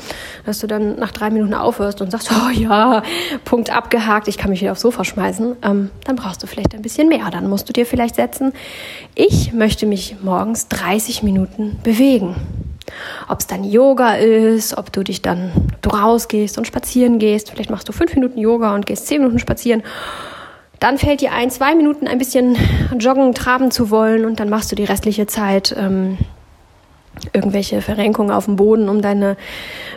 [0.44, 3.02] dass du dann nach drei Minuten aufhörst und sagst, oh ja,
[3.44, 6.82] Punkt abgehakt, ich kann mich wieder aufs Sofa schmeißen, ähm, dann brauchst du vielleicht ein
[6.82, 7.30] bisschen mehr.
[7.30, 8.52] Dann musst du dir vielleicht setzen,
[9.14, 12.34] ich möchte mich morgens 30 Minuten bewegen.
[13.28, 15.50] Ob es dann Yoga ist, ob du dich dann
[15.82, 17.50] du rausgehst und spazieren gehst.
[17.50, 19.82] Vielleicht machst du fünf Minuten Yoga und gehst zehn Minuten spazieren.
[20.80, 22.56] Dann fällt dir ein, zwei Minuten ein bisschen
[22.98, 26.18] joggen, traben zu wollen und dann machst du die restliche Zeit ähm,
[27.32, 29.36] irgendwelche Verrenkungen auf dem Boden, um deine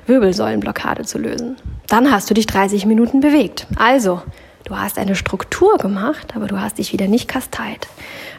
[0.08, 1.58] Wirbelsäulenblockade zu lösen.
[1.88, 3.68] Dann hast du dich 30 Minuten bewegt.
[3.76, 4.22] Also,
[4.64, 7.88] du hast eine Struktur gemacht, aber du hast dich wieder nicht kasteit.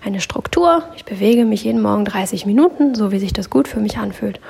[0.05, 3.81] Eine Struktur, ich bewege mich jeden Morgen 30 Minuten, so wie sich das gut für
[3.81, 4.41] mich anfühlt.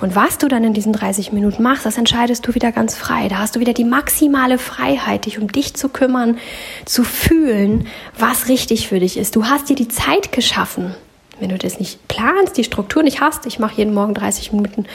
[0.00, 3.28] Und was du dann in diesen 30 Minuten machst, das entscheidest du wieder ganz frei.
[3.28, 6.38] Da hast du wieder die maximale Freiheit, dich um dich zu kümmern,
[6.84, 9.34] zu fühlen, was richtig für dich ist.
[9.34, 10.94] Du hast dir die Zeit geschaffen.
[11.40, 14.86] Wenn du das nicht planst, die Struktur nicht hast, ich mache jeden Morgen 30 Minuten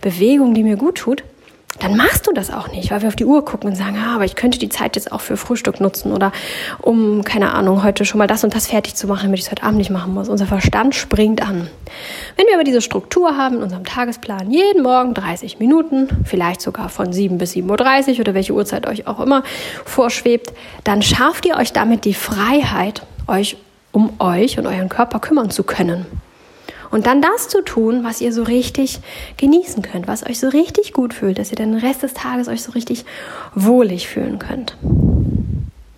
[0.00, 1.22] Bewegung, die mir gut tut,
[1.78, 4.14] dann machst du das auch nicht, weil wir auf die Uhr gucken und sagen, ah,
[4.14, 6.32] aber ich könnte die Zeit jetzt auch für Frühstück nutzen oder
[6.80, 9.50] um, keine Ahnung, heute schon mal das und das fertig zu machen, damit ich es
[9.50, 10.28] heute Abend nicht machen muss.
[10.28, 11.68] Unser Verstand springt an.
[12.36, 16.88] Wenn wir aber diese Struktur haben in unserem Tagesplan, jeden Morgen 30 Minuten, vielleicht sogar
[16.88, 19.42] von 7 bis 7.30 Uhr oder welche Uhrzeit euch auch immer
[19.84, 20.52] vorschwebt,
[20.84, 23.56] dann schafft ihr euch damit die Freiheit, euch
[23.92, 26.06] um euch und euren Körper kümmern zu können.
[26.90, 29.00] Und dann das zu tun, was ihr so richtig
[29.36, 32.62] genießen könnt, was euch so richtig gut fühlt, dass ihr den Rest des Tages euch
[32.62, 33.04] so richtig
[33.54, 34.76] wohlig fühlen könnt.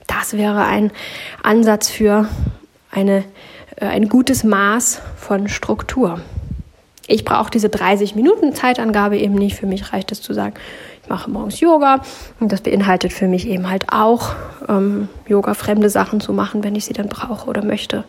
[0.07, 0.91] Das wäre ein
[1.43, 2.29] Ansatz für
[2.91, 3.25] eine,
[3.77, 6.21] äh, ein gutes Maß von Struktur.
[7.07, 9.57] Ich brauche diese 30 Minuten Zeitangabe eben nicht.
[9.57, 10.55] Für mich reicht es zu sagen,
[11.03, 12.03] ich mache morgens Yoga
[12.39, 14.35] und das beinhaltet für mich eben halt auch
[14.69, 18.05] ähm, Yoga fremde Sachen zu machen, wenn ich sie dann brauche oder möchte.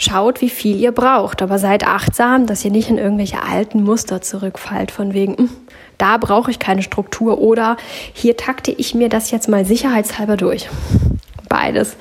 [0.00, 4.20] Schaut, wie viel ihr braucht, aber seid achtsam, dass ihr nicht in irgendwelche alten Muster
[4.20, 5.50] zurückfallt, von wegen, hm,
[5.98, 7.76] da brauche ich keine Struktur oder
[8.12, 10.68] hier takte ich mir das jetzt mal sicherheitshalber durch.
[11.48, 11.96] Beides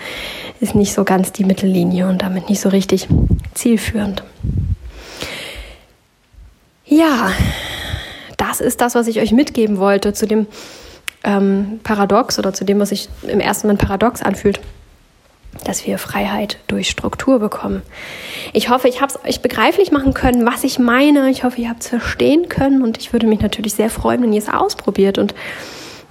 [0.60, 3.08] ist nicht so ganz die Mittellinie und damit nicht so richtig
[3.56, 4.24] zielführend.
[6.86, 7.32] Ja,
[8.38, 10.46] das ist das, was ich euch mitgeben wollte zu dem
[11.24, 14.60] ähm, Paradox oder zu dem, was sich im ersten Moment paradox anfühlt
[15.64, 17.82] dass wir Freiheit durch Struktur bekommen.
[18.54, 21.30] Ich hoffe, ich habe es euch begreiflich machen können, was ich meine.
[21.30, 24.34] Ich hoffe, ihr habt es verstehen können und ich würde mich natürlich sehr freuen, wenn
[24.34, 25.34] ihr es ausprobiert und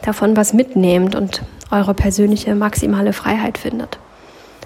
[0.02, 3.98] davon was mitnehmt und eure persönliche maximale Freiheit findet.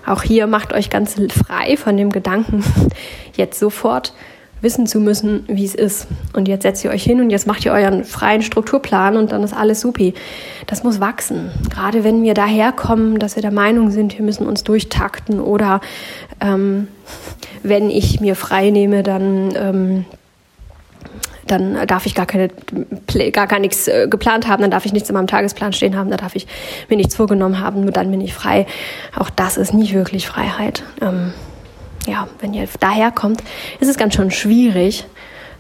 [0.07, 1.17] Auch hier macht euch ganz
[1.47, 2.65] frei von dem Gedanken,
[3.37, 4.13] jetzt sofort
[4.61, 6.07] wissen zu müssen, wie es ist.
[6.33, 9.43] Und jetzt setzt ihr euch hin und jetzt macht ihr euren freien Strukturplan und dann
[9.43, 10.15] ist alles supi.
[10.67, 11.51] Das muss wachsen.
[11.71, 15.81] Gerade wenn wir daherkommen, dass wir der Meinung sind, wir müssen uns durchtakten oder
[16.41, 16.89] ähm,
[17.63, 20.05] wenn ich mir frei nehme, dann ähm,
[21.51, 22.49] dann darf ich gar keine
[23.33, 26.11] gar, gar nichts äh, geplant haben, dann darf ich nichts in meinem Tagesplan stehen haben,
[26.11, 26.47] dann darf ich
[26.89, 28.67] mir nichts vorgenommen haben, nur dann bin ich frei.
[29.17, 30.85] Auch das ist nicht wirklich Freiheit.
[31.01, 31.33] Ähm,
[32.11, 33.43] ja, wenn ihr daherkommt,
[33.79, 35.07] ist es ganz schön schwierig,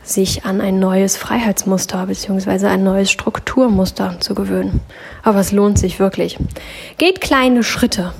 [0.02, 2.66] sich an ein neues Freiheitsmuster bzw.
[2.66, 4.80] ein neues Strukturmuster zu gewöhnen.
[5.22, 6.38] Aber es lohnt sich wirklich.
[6.98, 8.12] Geht kleine Schritte.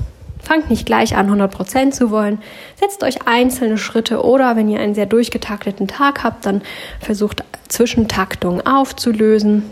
[0.42, 2.38] Fangt nicht gleich an, 100% zu wollen.
[2.78, 6.62] Setzt euch einzelne Schritte oder wenn ihr einen sehr durchgetakteten Tag habt, dann
[7.00, 9.64] versucht Zwischentaktungen aufzulösen.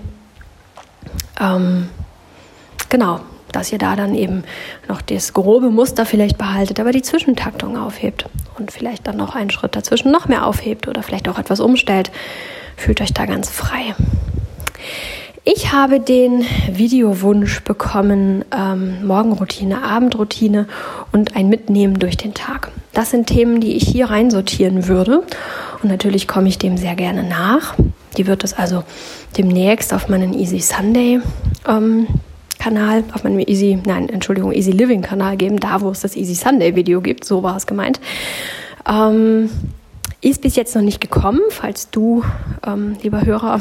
[1.40, 1.88] Ähm,
[2.88, 3.20] genau,
[3.52, 4.44] dass ihr da dann eben
[4.88, 8.26] noch das grobe Muster vielleicht behaltet, aber die Zwischentaktung aufhebt
[8.58, 12.10] und vielleicht dann noch einen Schritt dazwischen noch mehr aufhebt oder vielleicht auch etwas umstellt.
[12.76, 13.94] Fühlt euch da ganz frei.
[15.50, 20.66] Ich habe den Videowunsch bekommen, ähm, Morgenroutine, Abendroutine
[21.10, 22.70] und ein Mitnehmen durch den Tag.
[22.92, 25.22] Das sind Themen, die ich hier reinsortieren würde.
[25.82, 27.76] Und natürlich komme ich dem sehr gerne nach.
[28.18, 28.84] Die wird es also
[29.38, 31.20] demnächst auf meinen Easy Sunday
[31.66, 32.08] ähm,
[32.58, 36.34] Kanal, auf meinem Easy, nein, Entschuldigung, Easy Living Kanal geben, da wo es das Easy
[36.34, 38.00] Sunday Video gibt, so war es gemeint.
[38.88, 39.50] Ähm,
[40.20, 42.24] ist bis jetzt noch nicht gekommen, falls du,
[42.66, 43.60] ähm, lieber Hörer,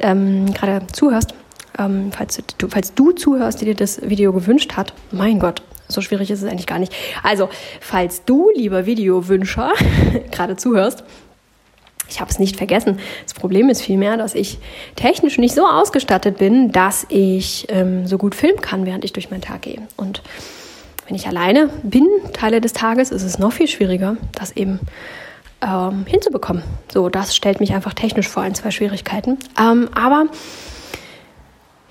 [0.00, 1.34] ähm, gerade zuhörst,
[1.78, 6.00] ähm, falls, du, falls du zuhörst, die dir das Video gewünscht hat, mein Gott, so
[6.00, 6.94] schwierig ist es eigentlich gar nicht.
[7.22, 7.48] Also,
[7.80, 9.72] falls du, lieber Videowünscher,
[10.30, 11.04] gerade zuhörst,
[12.12, 12.98] ich habe es nicht vergessen.
[13.24, 14.58] Das Problem ist vielmehr, dass ich
[14.96, 19.30] technisch nicht so ausgestattet bin, dass ich ähm, so gut filmen kann, während ich durch
[19.30, 19.80] meinen Tag gehe.
[19.96, 20.22] Und
[21.06, 24.80] wenn ich alleine bin, Teile des Tages, ist es noch viel schwieriger, das eben
[25.62, 26.62] ähm, hinzubekommen.
[26.92, 29.38] So, das stellt mich einfach technisch vor ein, zwei Schwierigkeiten.
[29.58, 30.26] Ähm, aber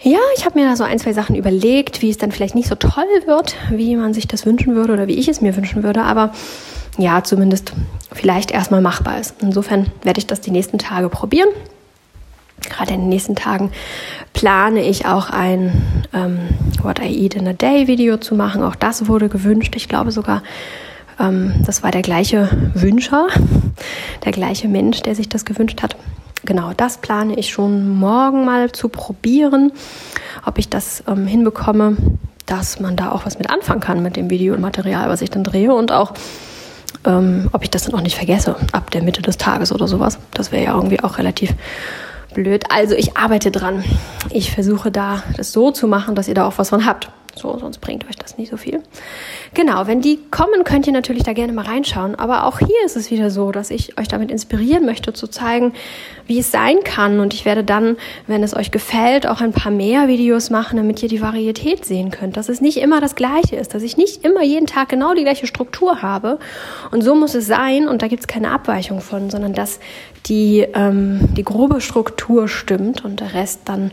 [0.04, 2.68] ja, ich habe mir da so ein, zwei Sachen überlegt, wie es dann vielleicht nicht
[2.68, 5.84] so toll wird, wie man sich das wünschen würde oder wie ich es mir wünschen
[5.84, 6.04] würde.
[6.04, 6.32] Aber
[6.98, 7.74] ja, zumindest
[8.12, 9.36] vielleicht erstmal machbar ist.
[9.42, 11.50] Insofern werde ich das die nächsten Tage probieren.
[12.70, 13.72] Gerade in den nächsten Tagen
[14.34, 16.40] plane ich auch ein ähm,
[16.82, 18.64] What I Eat in a Day Video zu machen.
[18.64, 19.76] Auch das wurde gewünscht.
[19.76, 20.44] Ich glaube sogar,
[21.20, 23.28] ähm, das war der gleiche Wünscher,
[24.26, 25.96] der gleiche Mensch, der sich das gewünscht hat.
[26.44, 29.72] Genau, das plane ich schon morgen mal zu probieren,
[30.46, 31.98] ob ich das ähm, hinbekomme,
[32.46, 35.74] dass man da auch was mit anfangen kann mit dem Videomaterial, was ich dann drehe
[35.74, 36.14] und auch
[37.06, 40.20] ähm, ob ich das dann auch nicht vergesse ab der Mitte des Tages oder sowas.
[40.34, 41.54] Das wäre ja irgendwie auch relativ
[42.34, 42.66] blöd.
[42.70, 43.84] Also ich arbeite dran.
[44.30, 47.10] Ich versuche da das so zu machen, dass ihr da auch was von habt.
[47.36, 48.82] So, sonst bringt euch das nicht so viel.
[49.54, 52.16] Genau, wenn die kommen, könnt ihr natürlich da gerne mal reinschauen.
[52.16, 55.74] Aber auch hier ist es wieder so, dass ich euch damit inspirieren möchte, zu zeigen,
[56.28, 57.20] wie es sein kann.
[57.20, 61.02] Und ich werde dann, wenn es euch gefällt, auch ein paar mehr Videos machen, damit
[61.02, 62.38] ihr die Varietät sehen könnt.
[62.38, 65.24] Dass es nicht immer das Gleiche ist, dass ich nicht immer jeden Tag genau die
[65.24, 66.40] gleiche Struktur habe.
[66.92, 67.88] Und so muss es sein.
[67.88, 69.80] Und da gibt es keine Abweichung von, sondern dass
[70.28, 73.92] die, ähm, die grobe Struktur stimmt und der Rest dann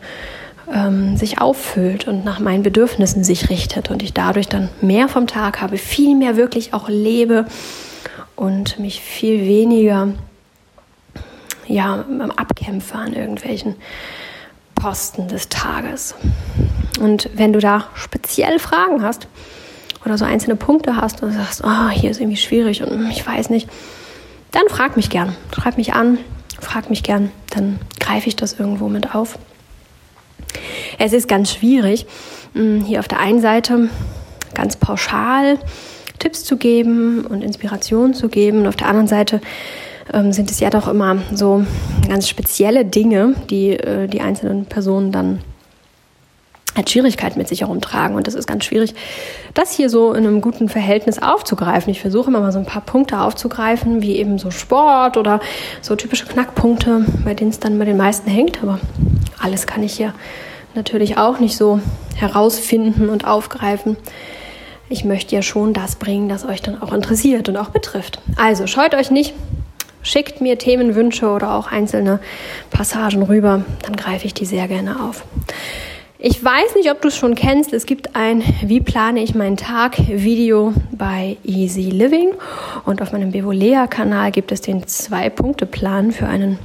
[0.72, 5.26] ähm, sich auffüllt und nach meinen Bedürfnissen sich richtet und ich dadurch dann mehr vom
[5.26, 7.46] Tag habe, viel mehr wirklich auch lebe
[8.36, 10.08] und mich viel weniger
[11.66, 12.04] ja,
[12.36, 13.76] abkämpfe an irgendwelchen
[14.74, 16.14] Posten des Tages.
[17.00, 19.28] Und wenn du da speziell Fragen hast
[20.04, 23.50] oder so einzelne Punkte hast und sagst, oh, hier ist irgendwie schwierig und ich weiß
[23.50, 23.68] nicht,
[24.52, 25.36] dann frag mich gern.
[25.54, 26.18] Schreib mich an,
[26.60, 29.38] frag mich gern, dann greife ich das irgendwo mit auf.
[30.98, 32.06] Es ist ganz schwierig,
[32.54, 33.88] hm, hier auf der einen Seite
[34.54, 35.58] ganz pauschal
[36.18, 38.60] Tipps zu geben und Inspiration zu geben.
[38.60, 39.40] Und auf der anderen Seite
[40.12, 41.64] ähm, sind es ja doch immer so
[42.08, 45.40] ganz spezielle Dinge, die äh, die einzelnen Personen dann
[46.74, 48.16] als Schwierigkeit mit sich herumtragen.
[48.16, 48.94] Und das ist ganz schwierig,
[49.54, 51.90] das hier so in einem guten Verhältnis aufzugreifen.
[51.90, 55.40] Ich versuche immer mal so ein paar Punkte aufzugreifen, wie eben so Sport oder
[55.80, 58.62] so typische Knackpunkte, bei denen es dann bei den meisten hängt.
[58.62, 58.78] Aber
[59.40, 60.14] alles kann ich hier
[60.74, 61.80] natürlich auch nicht so
[62.16, 63.96] herausfinden und aufgreifen.
[64.88, 68.20] Ich möchte ja schon das bringen, das euch dann auch interessiert und auch betrifft.
[68.36, 69.34] Also scheut euch nicht,
[70.02, 72.20] schickt mir Themenwünsche oder auch einzelne
[72.70, 75.24] Passagen rüber, dann greife ich die sehr gerne auf.
[76.20, 77.72] Ich weiß nicht, ob du es schon kennst.
[77.72, 82.30] Es gibt ein Wie plane ich meinen Tag Video bei Easy Living
[82.84, 86.58] und auf meinem Bevolea-Kanal gibt es den Zwei-Punkte-Plan für einen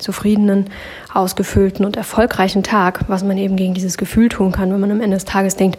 [0.00, 0.66] zufriedenen,
[1.12, 5.00] ausgefüllten und erfolgreichen Tag, was man eben gegen dieses Gefühl tun kann, wenn man am
[5.00, 5.78] Ende des Tages denkt,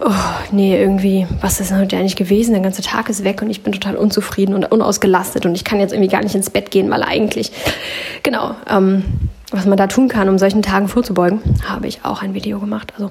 [0.00, 0.10] oh,
[0.52, 2.52] nee, irgendwie, was ist heute eigentlich gewesen?
[2.52, 5.80] Der ganze Tag ist weg und ich bin total unzufrieden und unausgelastet und ich kann
[5.80, 7.52] jetzt irgendwie gar nicht ins Bett gehen, weil eigentlich,
[8.22, 9.04] genau, ähm,
[9.50, 12.92] was man da tun kann, um solchen Tagen vorzubeugen, habe ich auch ein Video gemacht.
[12.96, 13.10] Also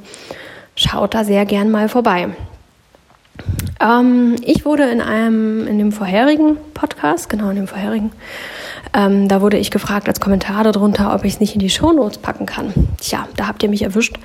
[0.76, 2.30] schaut da sehr gern mal vorbei.
[3.80, 8.12] Ähm, ich wurde in einem, in dem vorherigen Podcast, genau in dem vorherigen,
[8.96, 12.18] ähm, da wurde ich gefragt als Kommentar darunter, ob ich es nicht in die Shownotes
[12.20, 12.74] packen kann.
[13.00, 14.18] Tja, da habt ihr mich erwischt.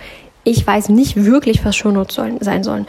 [0.42, 2.86] Ich weiß nicht wirklich, was Shownotes sollen, sein sollen.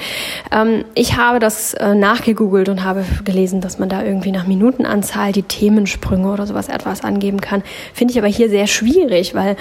[0.53, 5.33] Ähm, ich habe das äh, nachgegoogelt und habe gelesen, dass man da irgendwie nach Minutenanzahl
[5.33, 7.61] die Themensprünge oder sowas etwas angeben kann.
[7.93, 9.57] Finde ich aber hier sehr schwierig, weil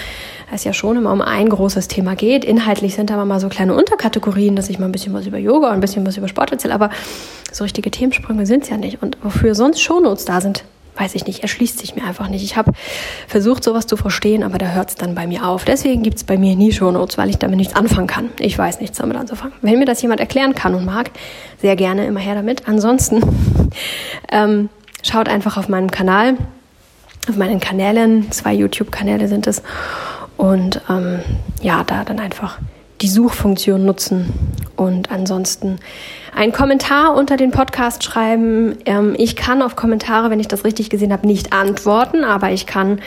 [0.52, 2.44] es ja schon immer um ein großes Thema geht.
[2.44, 5.68] Inhaltlich sind da mal so kleine Unterkategorien, dass ich mal ein bisschen was über Yoga
[5.68, 6.90] und ein bisschen was über Sport erzähle, aber
[7.50, 9.02] so richtige Themensprünge sind es ja nicht.
[9.02, 10.62] Und wofür sonst Shownotes da sind,
[11.00, 12.44] weiß ich nicht, erschließt sich mir einfach nicht.
[12.44, 12.72] Ich habe
[13.26, 15.64] versucht, sowas zu verstehen, aber da hört es dann bei mir auf.
[15.64, 18.30] Deswegen gibt es bei mir nie Shownotes, weil ich damit nichts anfangen kann.
[18.38, 19.54] Ich weiß nichts damit anzufangen.
[19.62, 21.10] Wenn mir das jemand erklären kann und mag,
[21.60, 22.68] sehr gerne immer her damit.
[22.68, 23.22] Ansonsten
[24.30, 24.68] ähm,
[25.02, 26.36] schaut einfach auf meinem Kanal,
[27.28, 29.62] auf meinen Kanälen, zwei YouTube-Kanäle sind es.
[30.36, 31.20] Und ähm,
[31.62, 32.58] ja, da dann einfach
[33.00, 34.32] die Suchfunktion nutzen
[34.76, 35.78] und ansonsten
[36.34, 38.76] einen Kommentar unter den Podcast schreiben.
[38.84, 42.66] Ähm, ich kann auf Kommentare, wenn ich das richtig gesehen habe, nicht antworten, aber ich
[42.66, 43.00] kann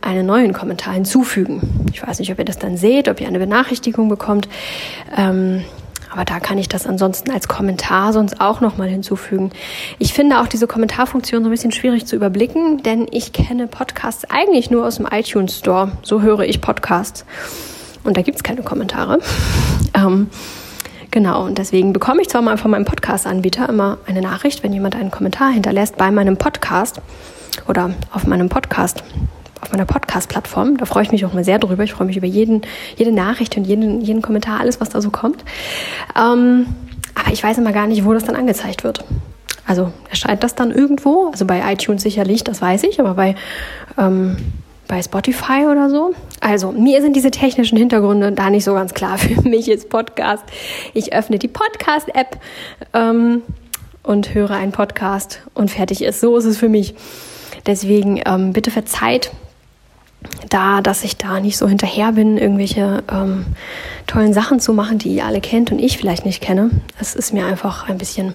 [0.00, 1.86] einen neuen Kommentar hinzufügen.
[1.92, 4.48] Ich weiß nicht, ob ihr das dann seht, ob ihr eine Benachrichtigung bekommt.
[5.16, 5.64] Ähm,
[6.12, 9.50] aber da kann ich das ansonsten als Kommentar sonst auch nochmal hinzufügen.
[9.98, 14.24] Ich finde auch diese Kommentarfunktion so ein bisschen schwierig zu überblicken, denn ich kenne Podcasts
[14.28, 15.92] eigentlich nur aus dem iTunes Store.
[16.02, 17.24] So höre ich Podcasts.
[18.02, 19.20] Und da gibt es keine Kommentare.
[19.92, 20.28] Ähm,
[21.10, 24.96] genau, und deswegen bekomme ich zwar mal von meinem Podcast-Anbieter immer eine Nachricht, wenn jemand
[24.96, 27.00] einen Kommentar hinterlässt bei meinem Podcast
[27.68, 29.02] oder auf meinem Podcast,
[29.60, 30.76] auf meiner Podcast-Plattform.
[30.76, 31.84] Da freue ich mich auch mal sehr drüber.
[31.84, 32.62] Ich freue mich über jeden,
[32.96, 35.44] jede Nachricht und jeden, jeden Kommentar, alles, was da so kommt.
[36.16, 36.66] Ähm,
[37.14, 39.04] aber ich weiß immer gar nicht, wo das dann angezeigt wird.
[39.66, 43.36] Also erscheint das dann irgendwo, also bei iTunes sicherlich, das weiß ich, aber bei
[43.98, 44.36] ähm,
[44.90, 46.14] bei Spotify oder so.
[46.40, 49.18] Also, mir sind diese technischen Hintergründe da nicht so ganz klar.
[49.18, 50.42] Für mich ist Podcast.
[50.94, 52.36] Ich öffne die Podcast-App
[52.92, 53.42] ähm,
[54.02, 56.20] und höre einen Podcast und fertig ist.
[56.20, 56.94] So ist es für mich.
[57.66, 59.30] Deswegen ähm, bitte verzeiht
[60.48, 63.46] da, dass ich da nicht so hinterher bin, irgendwelche ähm,
[64.08, 66.70] tollen Sachen zu machen, die ihr alle kennt und ich vielleicht nicht kenne.
[66.98, 68.34] Es ist mir einfach ein bisschen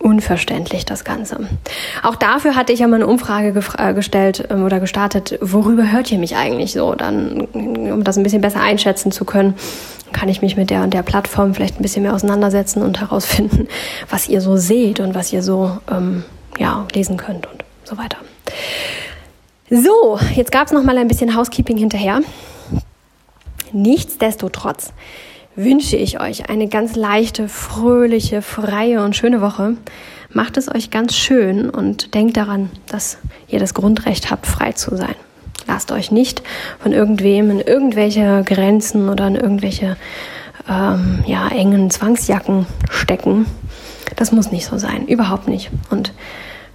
[0.00, 1.48] unverständlich, das Ganze.
[2.02, 6.10] Auch dafür hatte ich ja mal eine Umfrage äh, gestellt ähm, oder gestartet, worüber hört
[6.12, 6.94] ihr mich eigentlich so?
[6.94, 9.54] Dann, um das ein bisschen besser einschätzen zu können,
[10.12, 13.68] kann ich mich mit der und der Plattform vielleicht ein bisschen mehr auseinandersetzen und herausfinden,
[14.10, 16.24] was ihr so seht und was ihr so ähm,
[16.58, 18.18] ja, lesen könnt und so weiter.
[19.68, 22.20] So, jetzt gab es noch mal ein bisschen Housekeeping hinterher.
[23.72, 24.92] Nichtsdestotrotz
[25.56, 29.76] wünsche ich euch eine ganz leichte, fröhliche, freie und schöne Woche.
[30.30, 34.96] Macht es euch ganz schön und denkt daran, dass ihr das Grundrecht habt, frei zu
[34.96, 35.14] sein.
[35.66, 36.42] Lasst euch nicht
[36.78, 39.96] von irgendwem in irgendwelche Grenzen oder in irgendwelche
[40.68, 43.46] ähm, ja, engen Zwangsjacken stecken.
[44.16, 45.70] Das muss nicht so sein, überhaupt nicht.
[45.90, 46.12] Und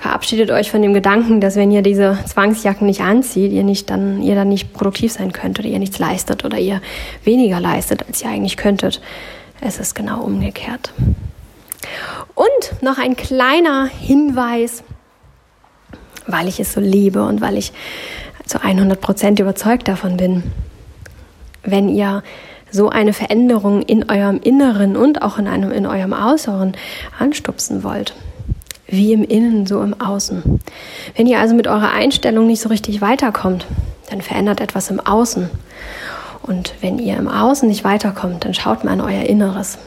[0.02, 4.24] verabschiedet euch von dem Gedanken, dass wenn ihr diese Zwangsjacken nicht anzieht, ihr nicht dann,
[4.24, 6.82] ihr dann nicht produktiv sein könnt oder ihr nichts leistet oder ihr
[7.24, 9.00] weniger leistet, als ihr eigentlich könntet.
[9.62, 10.92] Es ist genau umgekehrt.
[12.34, 14.84] Und noch ein kleiner Hinweis,
[16.26, 17.72] weil ich es so liebe und weil ich
[18.48, 20.42] zu 100 Prozent überzeugt davon bin.
[21.62, 22.24] Wenn ihr
[22.72, 26.76] so eine Veränderung in eurem Inneren und auch in einem in eurem Äußeren
[27.20, 28.16] anstupsen wollt,
[28.92, 30.60] wie im Innen, so im Außen.
[31.16, 33.66] Wenn ihr also mit eurer Einstellung nicht so richtig weiterkommt,
[34.10, 35.50] dann verändert etwas im Außen.
[36.44, 39.78] Und wenn ihr im Außen nicht weiterkommt, dann schaut mal an euer Inneres.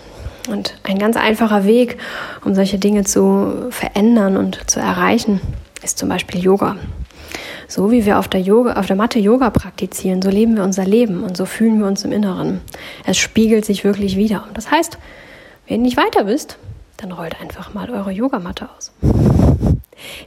[0.48, 1.98] Und ein ganz einfacher Weg,
[2.44, 5.40] um solche Dinge zu verändern und zu erreichen,
[5.82, 6.76] ist zum Beispiel Yoga.
[7.66, 10.84] So wie wir auf der, Yoga, auf der Matte Yoga praktizieren, so leben wir unser
[10.84, 12.60] Leben und so fühlen wir uns im Inneren.
[13.06, 14.46] Es spiegelt sich wirklich wieder.
[14.54, 14.98] Das heißt,
[15.66, 16.58] wenn du nicht weiter bist,
[17.04, 18.92] dann rollt einfach mal eure Yogamatte aus.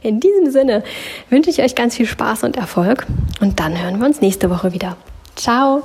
[0.02, 0.84] In diesem Sinne
[1.28, 3.06] wünsche ich euch ganz viel Spaß und Erfolg
[3.40, 4.96] und dann hören wir uns nächste Woche wieder.
[5.34, 5.82] Ciao!